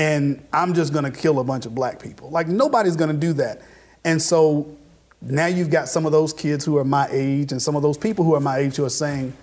[0.00, 2.30] and I'm just to kill a bunch of black people.
[2.30, 3.60] Like nobody's to do that.
[4.02, 4.74] And so
[5.20, 7.98] now you've got some of those kids who are my age and some of those
[7.98, 9.34] people who are my age who are saying,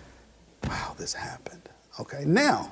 [0.68, 1.62] wow, this happened.
[2.00, 2.72] Okay, now,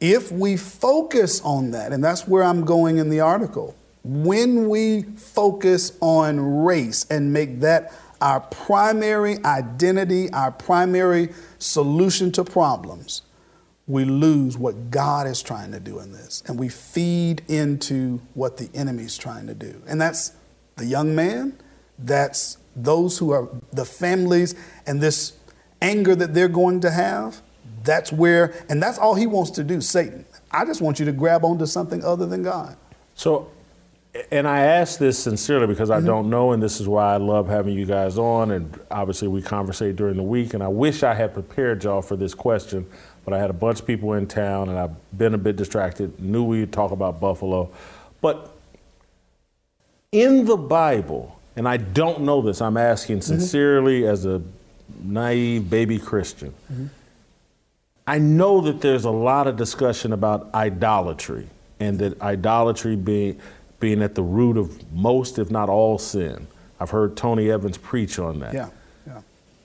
[0.00, 5.02] if we focus on that, and that's where I'm going in the article, when we
[5.02, 11.28] focus on race and make that our primary identity, our primary
[11.60, 13.22] solution to problems,
[13.86, 16.42] we lose what God is trying to do in this.
[16.46, 19.80] And we feed into what the enemy's trying to do.
[19.86, 20.32] And that's
[20.76, 21.58] the young man,
[21.98, 24.54] that's those who are the families
[24.86, 25.34] and this
[25.80, 27.40] anger that they're going to have.
[27.84, 30.24] That's where, and that's all he wants to do, Satan.
[30.50, 32.76] I just want you to grab onto something other than God.
[33.14, 33.50] So,
[34.30, 36.06] and I ask this sincerely because I mm-hmm.
[36.06, 38.50] don't know, and this is why I love having you guys on.
[38.50, 42.16] And obviously, we conversate during the week, and I wish I had prepared y'all for
[42.16, 42.86] this question,
[43.26, 46.20] but I had a bunch of people in town, and I've been a bit distracted.
[46.20, 47.68] Knew we'd talk about Buffalo,
[48.22, 48.56] but
[50.12, 53.38] in the Bible, and I don't know this, I'm asking mm-hmm.
[53.38, 54.12] sincerely mm-hmm.
[54.12, 54.42] as a
[55.02, 56.54] naive baby Christian.
[56.72, 56.86] Mm-hmm.
[58.06, 61.48] I know that there's a lot of discussion about idolatry
[61.80, 63.40] and that idolatry being,
[63.80, 66.46] being at the root of most, if not all, sin.
[66.78, 68.54] I've heard Tony Evans preach on that.
[68.54, 68.68] Yeah,
[69.04, 69.22] yeah.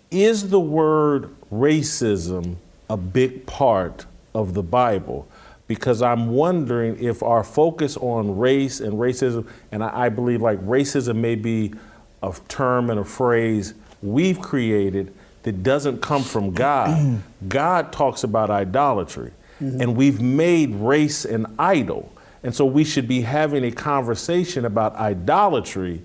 [0.10, 2.56] Is the word racism
[2.92, 5.28] a big part of the Bible?
[5.72, 10.60] because I'm wondering if our focus on race and racism, and I, I believe like
[10.66, 11.74] racism may be
[12.22, 15.14] a term and a phrase we've created
[15.44, 17.22] that doesn't come from God.
[17.48, 19.32] God talks about idolatry,
[19.62, 19.80] mm-hmm.
[19.80, 22.12] and we've made race an idol.
[22.44, 26.02] And so we should be having a conversation about idolatry.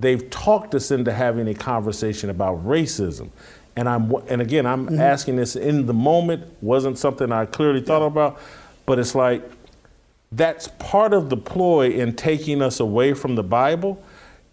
[0.00, 3.30] They've talked us into having a conversation about racism.
[3.76, 5.00] And I'm and again I'm mm-hmm.
[5.00, 8.38] asking this in the moment, wasn't something I clearly thought about.
[8.84, 9.42] But it's like
[10.32, 14.02] that's part of the ploy in taking us away from the Bible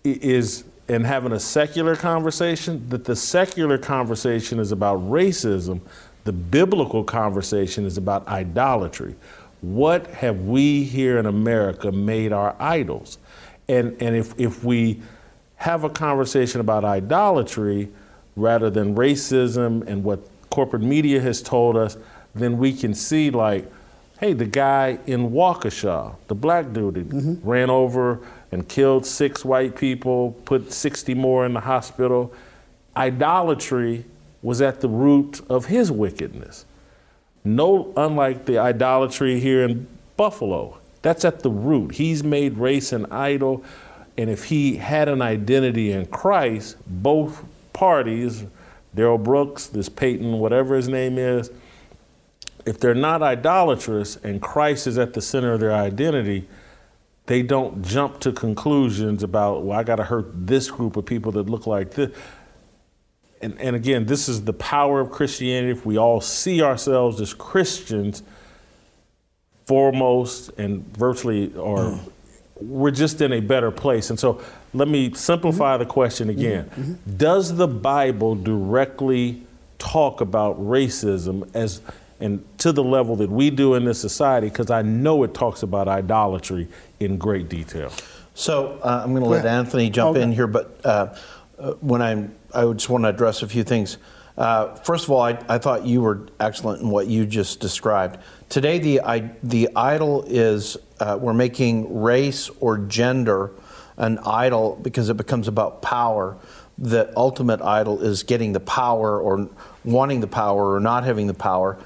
[0.04, 5.80] is in having a secular conversation that the secular conversation is about racism,
[6.24, 9.16] the biblical conversation is about idolatry.
[9.62, 13.20] What have we here in America made our idols?
[13.68, 15.02] And, and if, if we
[15.58, 17.90] have a conversation about idolatry
[18.40, 21.98] rather than racism and what corporate media has told us,
[22.36, 23.72] then we can see like,
[24.20, 27.48] hey, the guy in Waukesha, the black dude, mm-hmm.
[27.48, 28.20] ran over
[28.52, 32.34] and killed six white people, put 60 more in the hospital.
[32.98, 34.06] Idolatry
[34.42, 36.66] was at the root of his wickedness.
[37.44, 39.88] No, unlike the idolatry here in
[40.18, 41.96] Buffalo, that's at the root.
[41.96, 43.64] He's made race an idol,
[44.18, 47.46] and if he had an identity in Christ, both
[47.80, 48.44] parties,
[48.94, 51.50] Darrell Brooks, this Payton, whatever his name is,
[52.66, 56.50] if they're not idolatrous and Christ is at the center of their identity,
[57.28, 61.32] they don't jump to conclusions about, well, I got to hurt this group of people
[61.32, 62.14] that look like this.
[63.42, 65.72] And, and again, this is the power of Christianity.
[65.72, 68.24] If we all see ourselves as Christians,
[69.66, 72.12] foremost and virtually, or mm.
[72.62, 74.10] We're just in a better place.
[74.10, 74.42] And so
[74.74, 75.84] let me simplify mm-hmm.
[75.84, 76.66] the question again.
[76.66, 76.82] Mm-hmm.
[76.82, 77.18] mm-hmm.
[77.18, 79.44] Does the Bible directly
[79.78, 81.82] talk about racism as
[82.20, 85.64] and to the level that we do in this society, because I know it talks
[85.64, 86.68] about idolatry
[87.00, 87.92] in great detail.
[88.34, 90.24] So uh, I'm going to let Anthony jump okay.
[90.24, 91.16] in here, but uh,
[91.58, 93.98] uh, when I'm, I just want to address a few things.
[94.38, 98.20] Uh, first of all, I, I, thought you were excellent in what you just described.
[98.50, 103.52] Today, the I, the idol is uh, we're making race or gender
[103.98, 106.36] an idol because it becomes about power.
[106.80, 109.48] The ultimate idol is getting the power or
[109.86, 111.78] wanting the power or not having the power.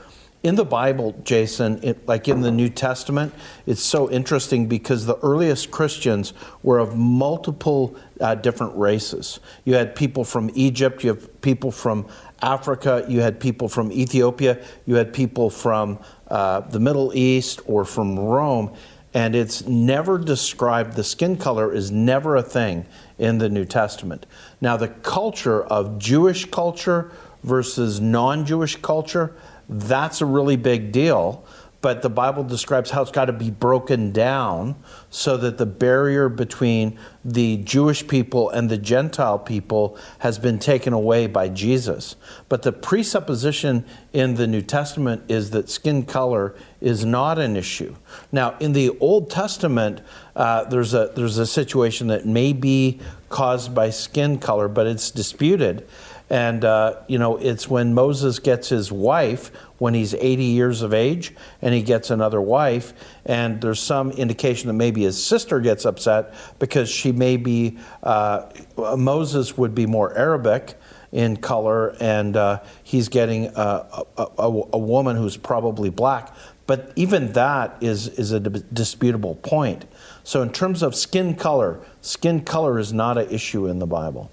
[0.43, 3.33] in the Bible, Jason, it, like in the New Testament,
[3.65, 6.33] it's so interesting because the earliest Christians
[6.63, 9.39] were of multiple uh, different races.
[9.63, 12.07] You had people from Egypt, you have people from
[12.41, 15.97] Africa, you had people from Ethiopia, you had people from
[16.33, 18.73] uh, the Middle East or from Rome,
[19.13, 22.87] and it's never described, the skin color is never a thing
[23.19, 24.25] in the New Testament.
[24.59, 27.11] Now, the culture of Jewish culture
[27.43, 29.35] versus non Jewish culture,
[29.69, 31.45] that's a really big deal.
[31.83, 36.29] But the Bible describes how it's got to be broken down so that the barrier
[36.29, 42.15] between the Jewish people and the Gentile people has been taken away by Jesus.
[42.47, 43.83] But the presupposition
[44.13, 47.97] in the New Testament is that skin color is not an issue.
[48.31, 49.99] Now, in the Old Testament,
[50.37, 55.11] uh, there's, a, there's a situation that may be caused by skin color, but it's
[55.11, 55.85] disputed.
[56.33, 60.91] And, uh, you know, it's when Moses gets his wife when he's 80 years of
[60.91, 61.31] age
[61.61, 62.91] and he gets another wife.
[63.23, 68.49] And there's some indication that maybe his sister gets upset because she may be, uh,
[68.97, 70.73] Moses would be more Arabic
[71.11, 73.85] in color and uh, he's getting a,
[74.17, 76.35] a, a, a woman who's probably black.
[76.65, 79.85] But even that is, is a disputable point.
[80.23, 84.31] So, in terms of skin color, skin color is not an issue in the Bible.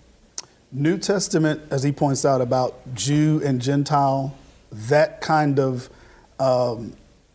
[0.72, 4.36] New Testament, as he points out about Jew and Gentile,
[4.70, 5.90] that kind of
[6.38, 6.92] um,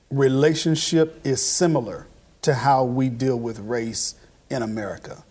[0.09, 2.07] relationship is similar
[2.43, 4.15] to how we deal with race
[4.49, 5.23] in America.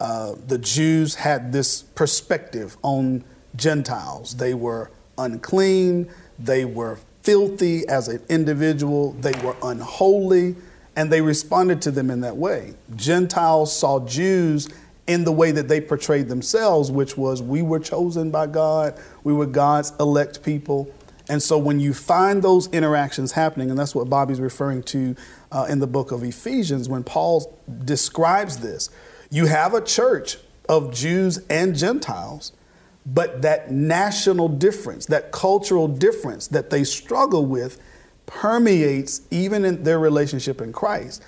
[0.00, 3.22] Uh, the Jews had this perspective on
[3.54, 4.36] Gentiles.
[4.36, 10.56] They were unclean, they were filthy as an individual, they were unholy,
[10.96, 12.74] and they responded to them in that way.
[12.96, 14.68] Gentiles saw Jews
[15.06, 19.32] in the way that they portrayed themselves, which was we were chosen by God, we
[19.32, 20.92] were God's elect people.
[21.28, 25.16] And so when you find those interactions happening, and that's what Bobby's referring to
[25.52, 28.90] uh, in the book of Ephesians, when Paul describes this,
[29.30, 32.52] you have a church of Jews and Gentiles,
[33.06, 37.80] but that national difference, that cultural difference that they struggle with,
[38.26, 41.22] permeates even in their relationship in Christ.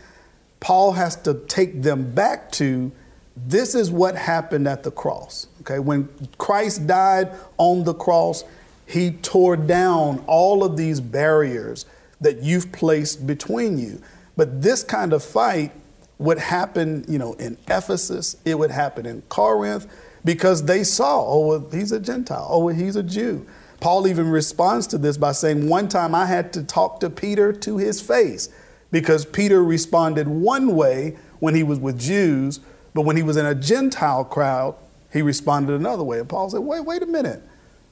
[0.61, 2.93] Paul has to take them back to
[3.37, 5.47] this is what happened at the cross.
[5.61, 6.09] Okay, when
[6.39, 8.45] Christ died on the cross,
[8.87, 11.87] he tore down all of these barriers
[12.21, 14.01] that you've placed between you.
[14.37, 15.73] But this kind of fight
[16.19, 19.87] would happen, you know, in Ephesus, it would happen in Corinth
[20.25, 23.47] because they saw, oh, well, he's a Gentile, oh, well, he's a Jew.
[23.81, 27.53] Paul even responds to this by saying, One time I had to talk to Peter
[27.53, 28.49] to his face
[28.91, 32.61] because Peter responded one way when he was with Jews,
[32.97, 34.75] but when he was in a Gentile crowd,
[35.13, 36.19] he responded another way.
[36.19, 37.43] And Paul said, wait, wait a minute.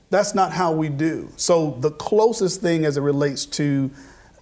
[0.08, 1.30] That's not how we do.
[1.36, 3.90] So the closest thing as it relates to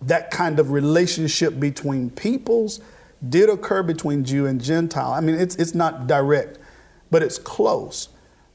[0.02, 2.80] that kind of relationship between peoples
[3.28, 5.12] did occur between Jew and Gentile.
[5.12, 6.60] I mean, it's, it's not direct,
[7.10, 8.08] but it's close.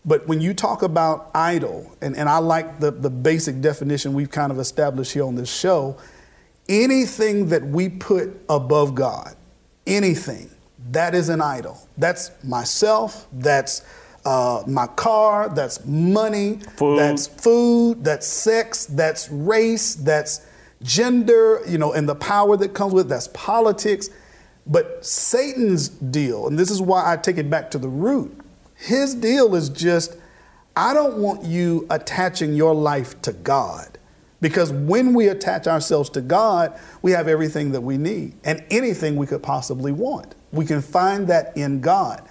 [0.05, 4.31] But when you talk about idol, and, and I like the, the basic definition we've
[4.31, 5.97] kind of established here on this show,
[6.69, 9.35] anything that we put above God,
[9.85, 10.49] anything,
[10.91, 11.77] that is an idol.
[11.97, 13.83] That's myself, that's
[14.25, 16.99] uh, my car, that's money, food.
[16.99, 20.45] that's food, that's sex, that's race, that's
[20.83, 24.09] gender, you know, and the power that comes with it, that's politics.
[24.65, 28.37] But Satan's deal, and this is why I take it back to the root,
[28.75, 30.17] his deal is just,
[30.75, 33.97] I don't want you attaching your life to God.
[34.39, 39.15] Because when we attach ourselves to God, we have everything that we need and anything
[39.15, 40.35] we could possibly want.
[40.57, 42.27] We can find that in God.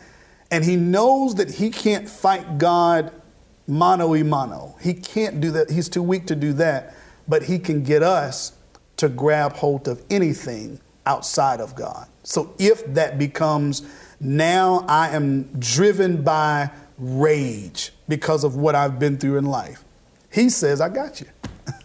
[0.50, 3.12] And he knows that he can't fight God
[3.66, 4.76] mano y mano.
[4.80, 5.70] He can't do that.
[5.70, 6.94] He's too weak to do that.
[7.28, 8.52] But he can get us
[8.98, 12.08] to grab hold of anything outside of God.
[12.22, 13.82] So if that becomes
[14.20, 19.84] now I am driven by rage because of what I've been through in life,
[20.32, 21.28] he says, I got you.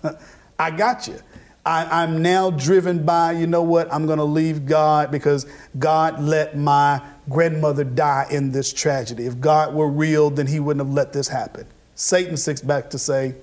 [0.60, 1.20] I got you.
[1.66, 5.46] I, am now driven by, you know what, I'm going to leave God because
[5.78, 9.26] God let my grandmother die in this tragedy.
[9.28, 11.68] If God were real, then he wouldn't have let this happen.
[11.94, 13.36] Satan sits back to say,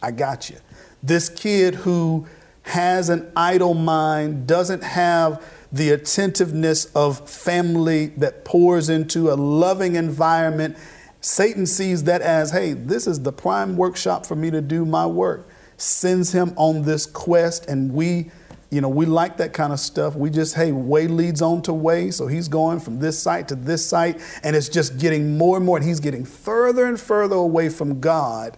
[0.00, 0.56] I got you.
[1.02, 2.26] This kid who
[2.66, 9.94] has an idle mind, doesn't have the attentiveness of family that pours into a loving
[9.94, 10.76] environment.
[11.20, 15.06] Satan sees that as, hey, this is the prime workshop for me to do my
[15.06, 18.30] work sends him on this quest, and we,
[18.70, 20.14] you know, we like that kind of stuff.
[20.14, 22.10] We just, hey, way leads on to way.
[22.10, 25.66] So he's going from this site to this site, and it's just getting more and
[25.66, 28.56] more, and he's getting further and further away from God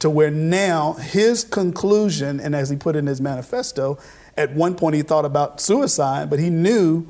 [0.00, 3.98] to where now his conclusion, and as he put in his manifesto,
[4.36, 7.06] at one point he thought about suicide, but he knew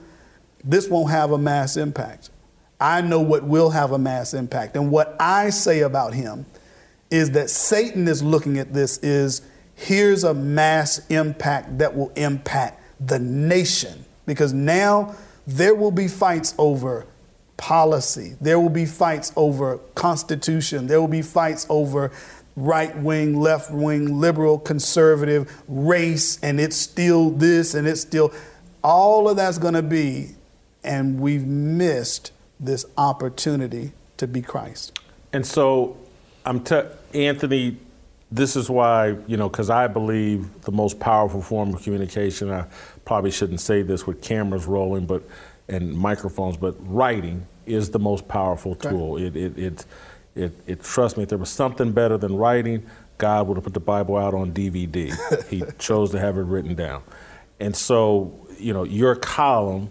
[0.63, 2.31] this won't have a mass impact.
[2.81, 4.77] I know what will have a mass impact.
[4.77, 6.47] And what I say about him
[7.11, 9.43] is that Satan is looking at this is
[9.75, 14.05] here's a mass impact that will impact the nation.
[14.27, 15.15] Because now
[15.47, 17.07] there will be fights over
[17.57, 22.11] policy, there will be fights over constitution, there will be fights over
[22.57, 28.33] right wing, left wing, liberal, conservative, race, and it's still this and it's still
[28.85, 30.35] all of that's going to be,
[30.85, 34.99] and we've missed this opportunity to be Christ.
[35.33, 35.97] And so,
[36.45, 36.83] I'm te-
[37.15, 37.79] Anthony.
[38.31, 42.51] This is why you know, because I believe the most powerful form of communication.
[42.51, 42.67] I
[43.05, 45.23] probably shouldn't say this with cameras rolling, but
[45.69, 49.17] and microphones, but writing is the most powerful tool.
[49.17, 49.87] It, it, it,
[50.35, 52.85] it, it, trust me, if there was something better than writing,
[53.19, 55.15] God would have put the Bible out on DVD.
[55.49, 57.03] he chose to have it written down.
[57.61, 59.91] And so, you know, your column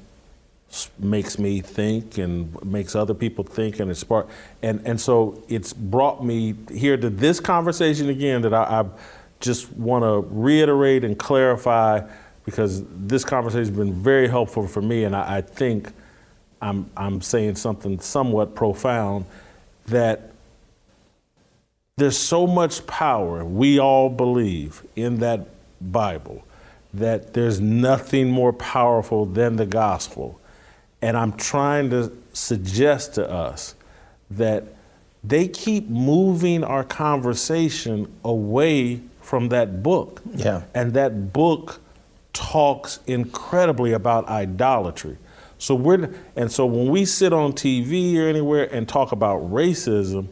[0.99, 4.27] makes me think and makes other people think and it's spark
[4.61, 8.85] and and so it's brought me here to this conversation again that I, I
[9.39, 12.01] just want to reiterate and clarify
[12.45, 15.91] because this conversation has been very helpful for me and I, I think
[16.61, 19.25] I'm I'm saying something somewhat profound
[19.87, 20.31] that
[21.97, 25.47] there's so much power we all believe in that
[25.81, 26.43] Bible
[26.93, 30.39] that there's nothing more powerful than the gospel
[31.03, 33.75] and I'm trying to suggest to us
[34.31, 34.63] that
[35.21, 40.21] they keep moving our conversation away from that book.
[40.33, 40.63] Yeah.
[40.73, 41.81] And that book
[42.31, 45.17] talks incredibly about idolatry.
[45.57, 50.29] So we're and so when we sit on TV or anywhere and talk about racism,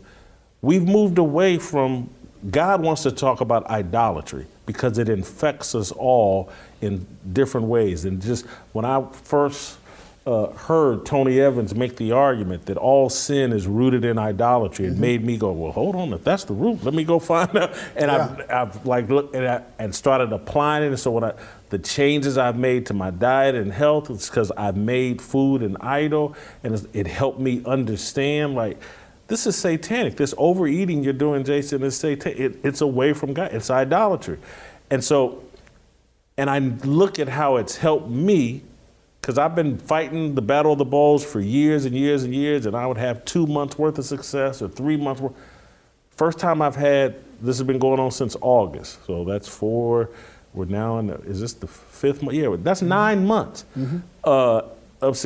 [0.61, 2.10] we've moved away from
[2.49, 6.49] God wants to talk about idolatry because it infects us all
[6.80, 8.06] in different ways.
[8.06, 9.77] And just when I first
[10.26, 14.91] uh, heard Tony Evans make the argument that all sin is rooted in idolatry, it
[14.91, 15.02] mm-hmm.
[15.02, 17.73] made me go, well, hold on, if that's the root, let me go find out.
[17.95, 18.35] And yeah.
[18.49, 20.88] I've, I've, like looked and, I, and started applying it.
[20.88, 21.34] And so when I,
[21.69, 25.77] the changes I've made to my diet and health, it's because I've made food an
[25.77, 28.80] idol, and it helped me understand like.
[29.27, 30.18] This is satanic.
[30.18, 32.38] This overeating you're doing, Jason, is satanic.
[32.38, 33.53] It, it's away from God.
[33.53, 34.39] It's idolatry.
[34.89, 35.41] And so,
[36.38, 38.61] and I look at how it's helped me
[39.22, 42.65] because I've been fighting the battle of the balls for years and years and years,
[42.65, 45.34] and I would have two months worth of success or three months worth.
[46.10, 50.10] First time I've had this has been going on since August, so that's four.
[50.53, 51.07] We're now in.
[51.07, 52.35] The, is this the fifth month?
[52.35, 53.65] Yeah, that's nine months.
[53.77, 53.99] Mm-hmm.
[54.23, 54.64] Uh,
[55.02, 55.26] of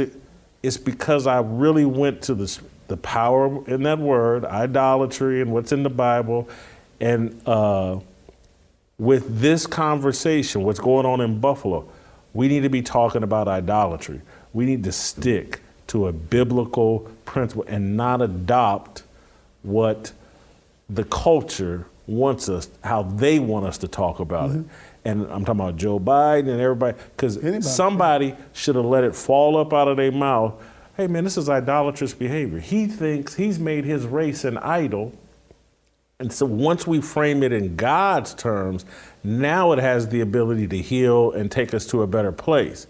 [0.61, 5.71] it's because I really went to the the power in that word, idolatry, and what's
[5.71, 6.47] in the Bible,
[6.99, 7.99] and uh,
[8.99, 11.89] with this conversation, what's going on in Buffalo
[12.35, 14.21] we need to be talking about idolatry.
[14.53, 19.03] We need to stick to a biblical principle and not adopt
[19.63, 20.11] what
[20.89, 24.59] the culture wants us, how they want us to talk about mm-hmm.
[24.59, 24.65] it.
[25.05, 27.39] And I'm talking about Joe Biden and everybody, because
[27.73, 30.61] somebody should have let it fall up out of their mouth.
[30.97, 32.59] Hey, man, this is idolatrous behavior.
[32.59, 35.13] He thinks he's made his race an idol.
[36.19, 38.85] And so once we frame it in God's terms,
[39.25, 42.87] now it has the ability to heal and take us to a better place.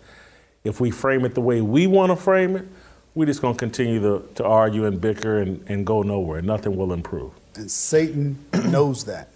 [0.63, 2.67] If we frame it the way we want to frame it,
[3.13, 4.01] we're just going to continue
[4.35, 6.41] to, argue and bicker and, and go nowhere.
[6.41, 7.31] Nothing will improve.
[7.55, 9.29] And Satan knows that.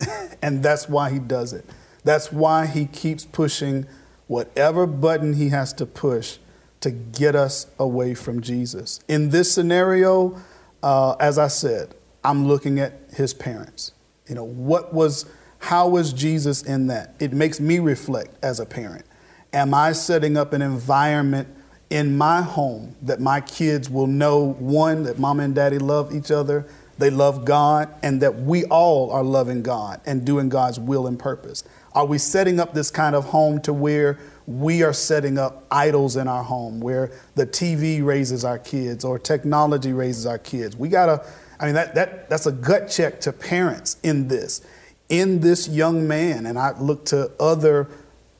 [0.42, 1.64] and that's why he does it.
[2.04, 3.86] That's why he keeps pushing
[4.28, 6.38] whatever button he has to push
[6.80, 9.00] to get us away from Jesus.
[9.08, 10.40] In this scenario,
[10.82, 11.94] uh, as I said,
[12.24, 13.92] I'm looking at his parents.
[14.26, 15.26] You know, what was
[15.58, 17.14] how was Jesus in that?
[17.18, 19.04] It makes me reflect as a parent.
[19.52, 21.48] Am I setting up an environment
[21.90, 26.30] in my home that my kids will know one, that mom and daddy love each
[26.30, 26.66] other,
[26.98, 31.18] they love God, and that we all are loving God and doing God's will and
[31.18, 31.64] purpose?
[31.92, 36.16] Are we setting up this kind of home to where we are setting up idols
[36.16, 40.76] in our home, where the TV raises our kids or technology raises our kids?
[40.76, 41.24] We gotta,
[41.58, 44.62] I mean, that, that, that's a gut check to parents in this
[45.08, 47.88] in this young man, and I look to other,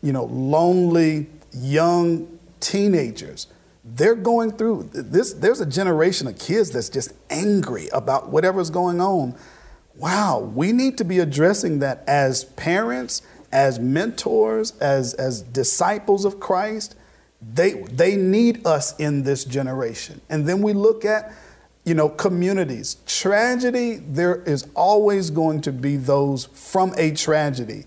[0.03, 3.47] you know, lonely young teenagers.
[3.85, 5.33] They're going through this.
[5.33, 9.35] There's a generation of kids that's just angry about whatever's going on.
[9.97, 16.39] Wow, we need to be addressing that as parents, as mentors, as, as disciples of
[16.39, 16.95] Christ.
[17.41, 20.21] They, they need us in this generation.
[20.29, 21.33] And then we look at
[21.89, 22.99] you know, communities.
[23.07, 27.85] Tragedy, there is always going to be those from a tragedy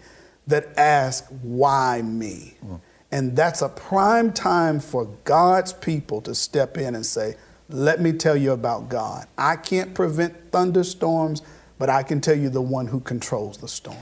[0.47, 2.55] that ask, why me?
[2.65, 2.81] Mm.
[3.11, 7.35] And that's a prime time for God's people to step in and say,
[7.69, 9.27] let me tell you about God.
[9.37, 11.41] I can't prevent thunderstorms,
[11.77, 13.97] but I can tell you the one who controls the storm.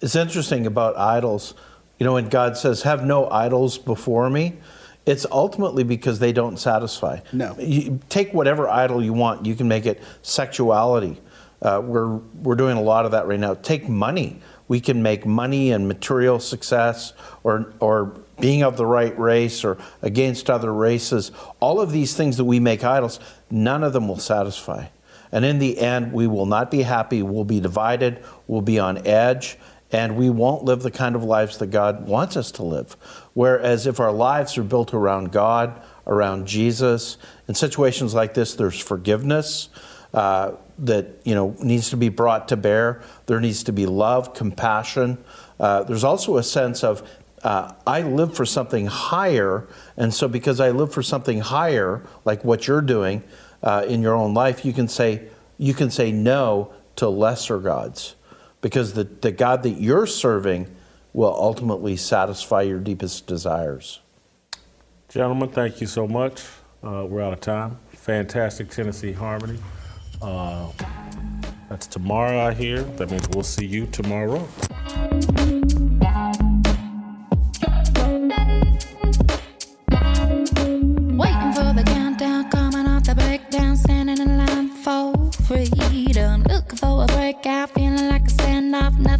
[0.00, 1.54] It's interesting about idols.
[1.98, 4.54] You know, when God says, have no idols before me,
[5.06, 7.20] it's ultimately because they don't satisfy.
[7.32, 7.56] No.
[7.58, 9.44] You take whatever idol you want.
[9.44, 11.20] You can make it sexuality.
[11.60, 13.54] Uh, we're we're doing a lot of that right now.
[13.54, 14.40] Take money.
[14.66, 17.12] We can make money and material success,
[17.42, 21.32] or or being of the right race, or against other races.
[21.60, 23.20] All of these things that we make idols,
[23.50, 24.86] none of them will satisfy.
[25.32, 27.22] And in the end, we will not be happy.
[27.22, 28.24] We'll be divided.
[28.46, 29.58] We'll be on edge
[29.94, 32.96] and we won't live the kind of lives that God wants us to live.
[33.34, 38.78] Whereas if our lives are built around God, around Jesus, in situations like this, there's
[38.78, 39.68] forgiveness
[40.14, 43.02] uh, that you know needs to be brought to bear.
[43.26, 45.18] There needs to be love, compassion.
[45.58, 47.08] Uh, there's also a sense of
[47.42, 49.66] uh, I live for something higher,
[49.96, 53.22] and so because I live for something higher, like what you're doing
[53.62, 55.28] uh, in your own life, you can say
[55.58, 58.14] you can say no to lesser gods
[58.60, 60.74] because the, the God that you're serving
[61.14, 64.00] will ultimately satisfy your deepest desires.
[65.08, 66.42] Gentlemen, thank you so much.
[66.82, 67.78] Uh, we're out of time.
[67.92, 69.58] Fantastic Tennessee Harmony.
[70.20, 70.70] Uh,
[71.70, 72.82] that's tomorrow, I hear.
[72.82, 74.46] That means we'll see you tomorrow.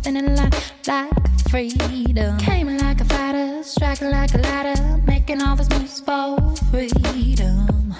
[0.04, 1.10] Nothing in life like
[1.50, 2.38] freedom.
[2.38, 6.36] Came like a fighter, striking like a ladder, making all these moves for
[6.70, 7.94] freedom.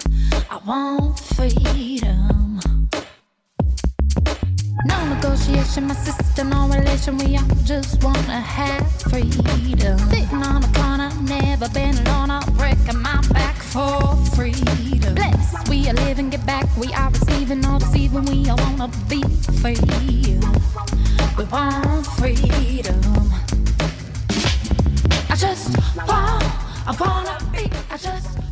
[0.51, 2.61] I want freedom.
[4.85, 7.17] No negotiation, my sister, no relation.
[7.19, 9.99] We all just wanna have freedom.
[10.11, 10.84] Sitting on a
[11.40, 12.31] never been alone.
[12.31, 15.15] I'm breaking my back for freedom.
[15.15, 16.66] Blessed, we are living, get back.
[16.77, 18.24] We are receiving, all deceiving.
[18.24, 19.23] We all wanna be
[19.61, 19.77] free.
[21.36, 23.01] We want freedom.
[25.31, 25.77] I just
[26.09, 26.44] want,
[26.86, 28.44] I wanna be.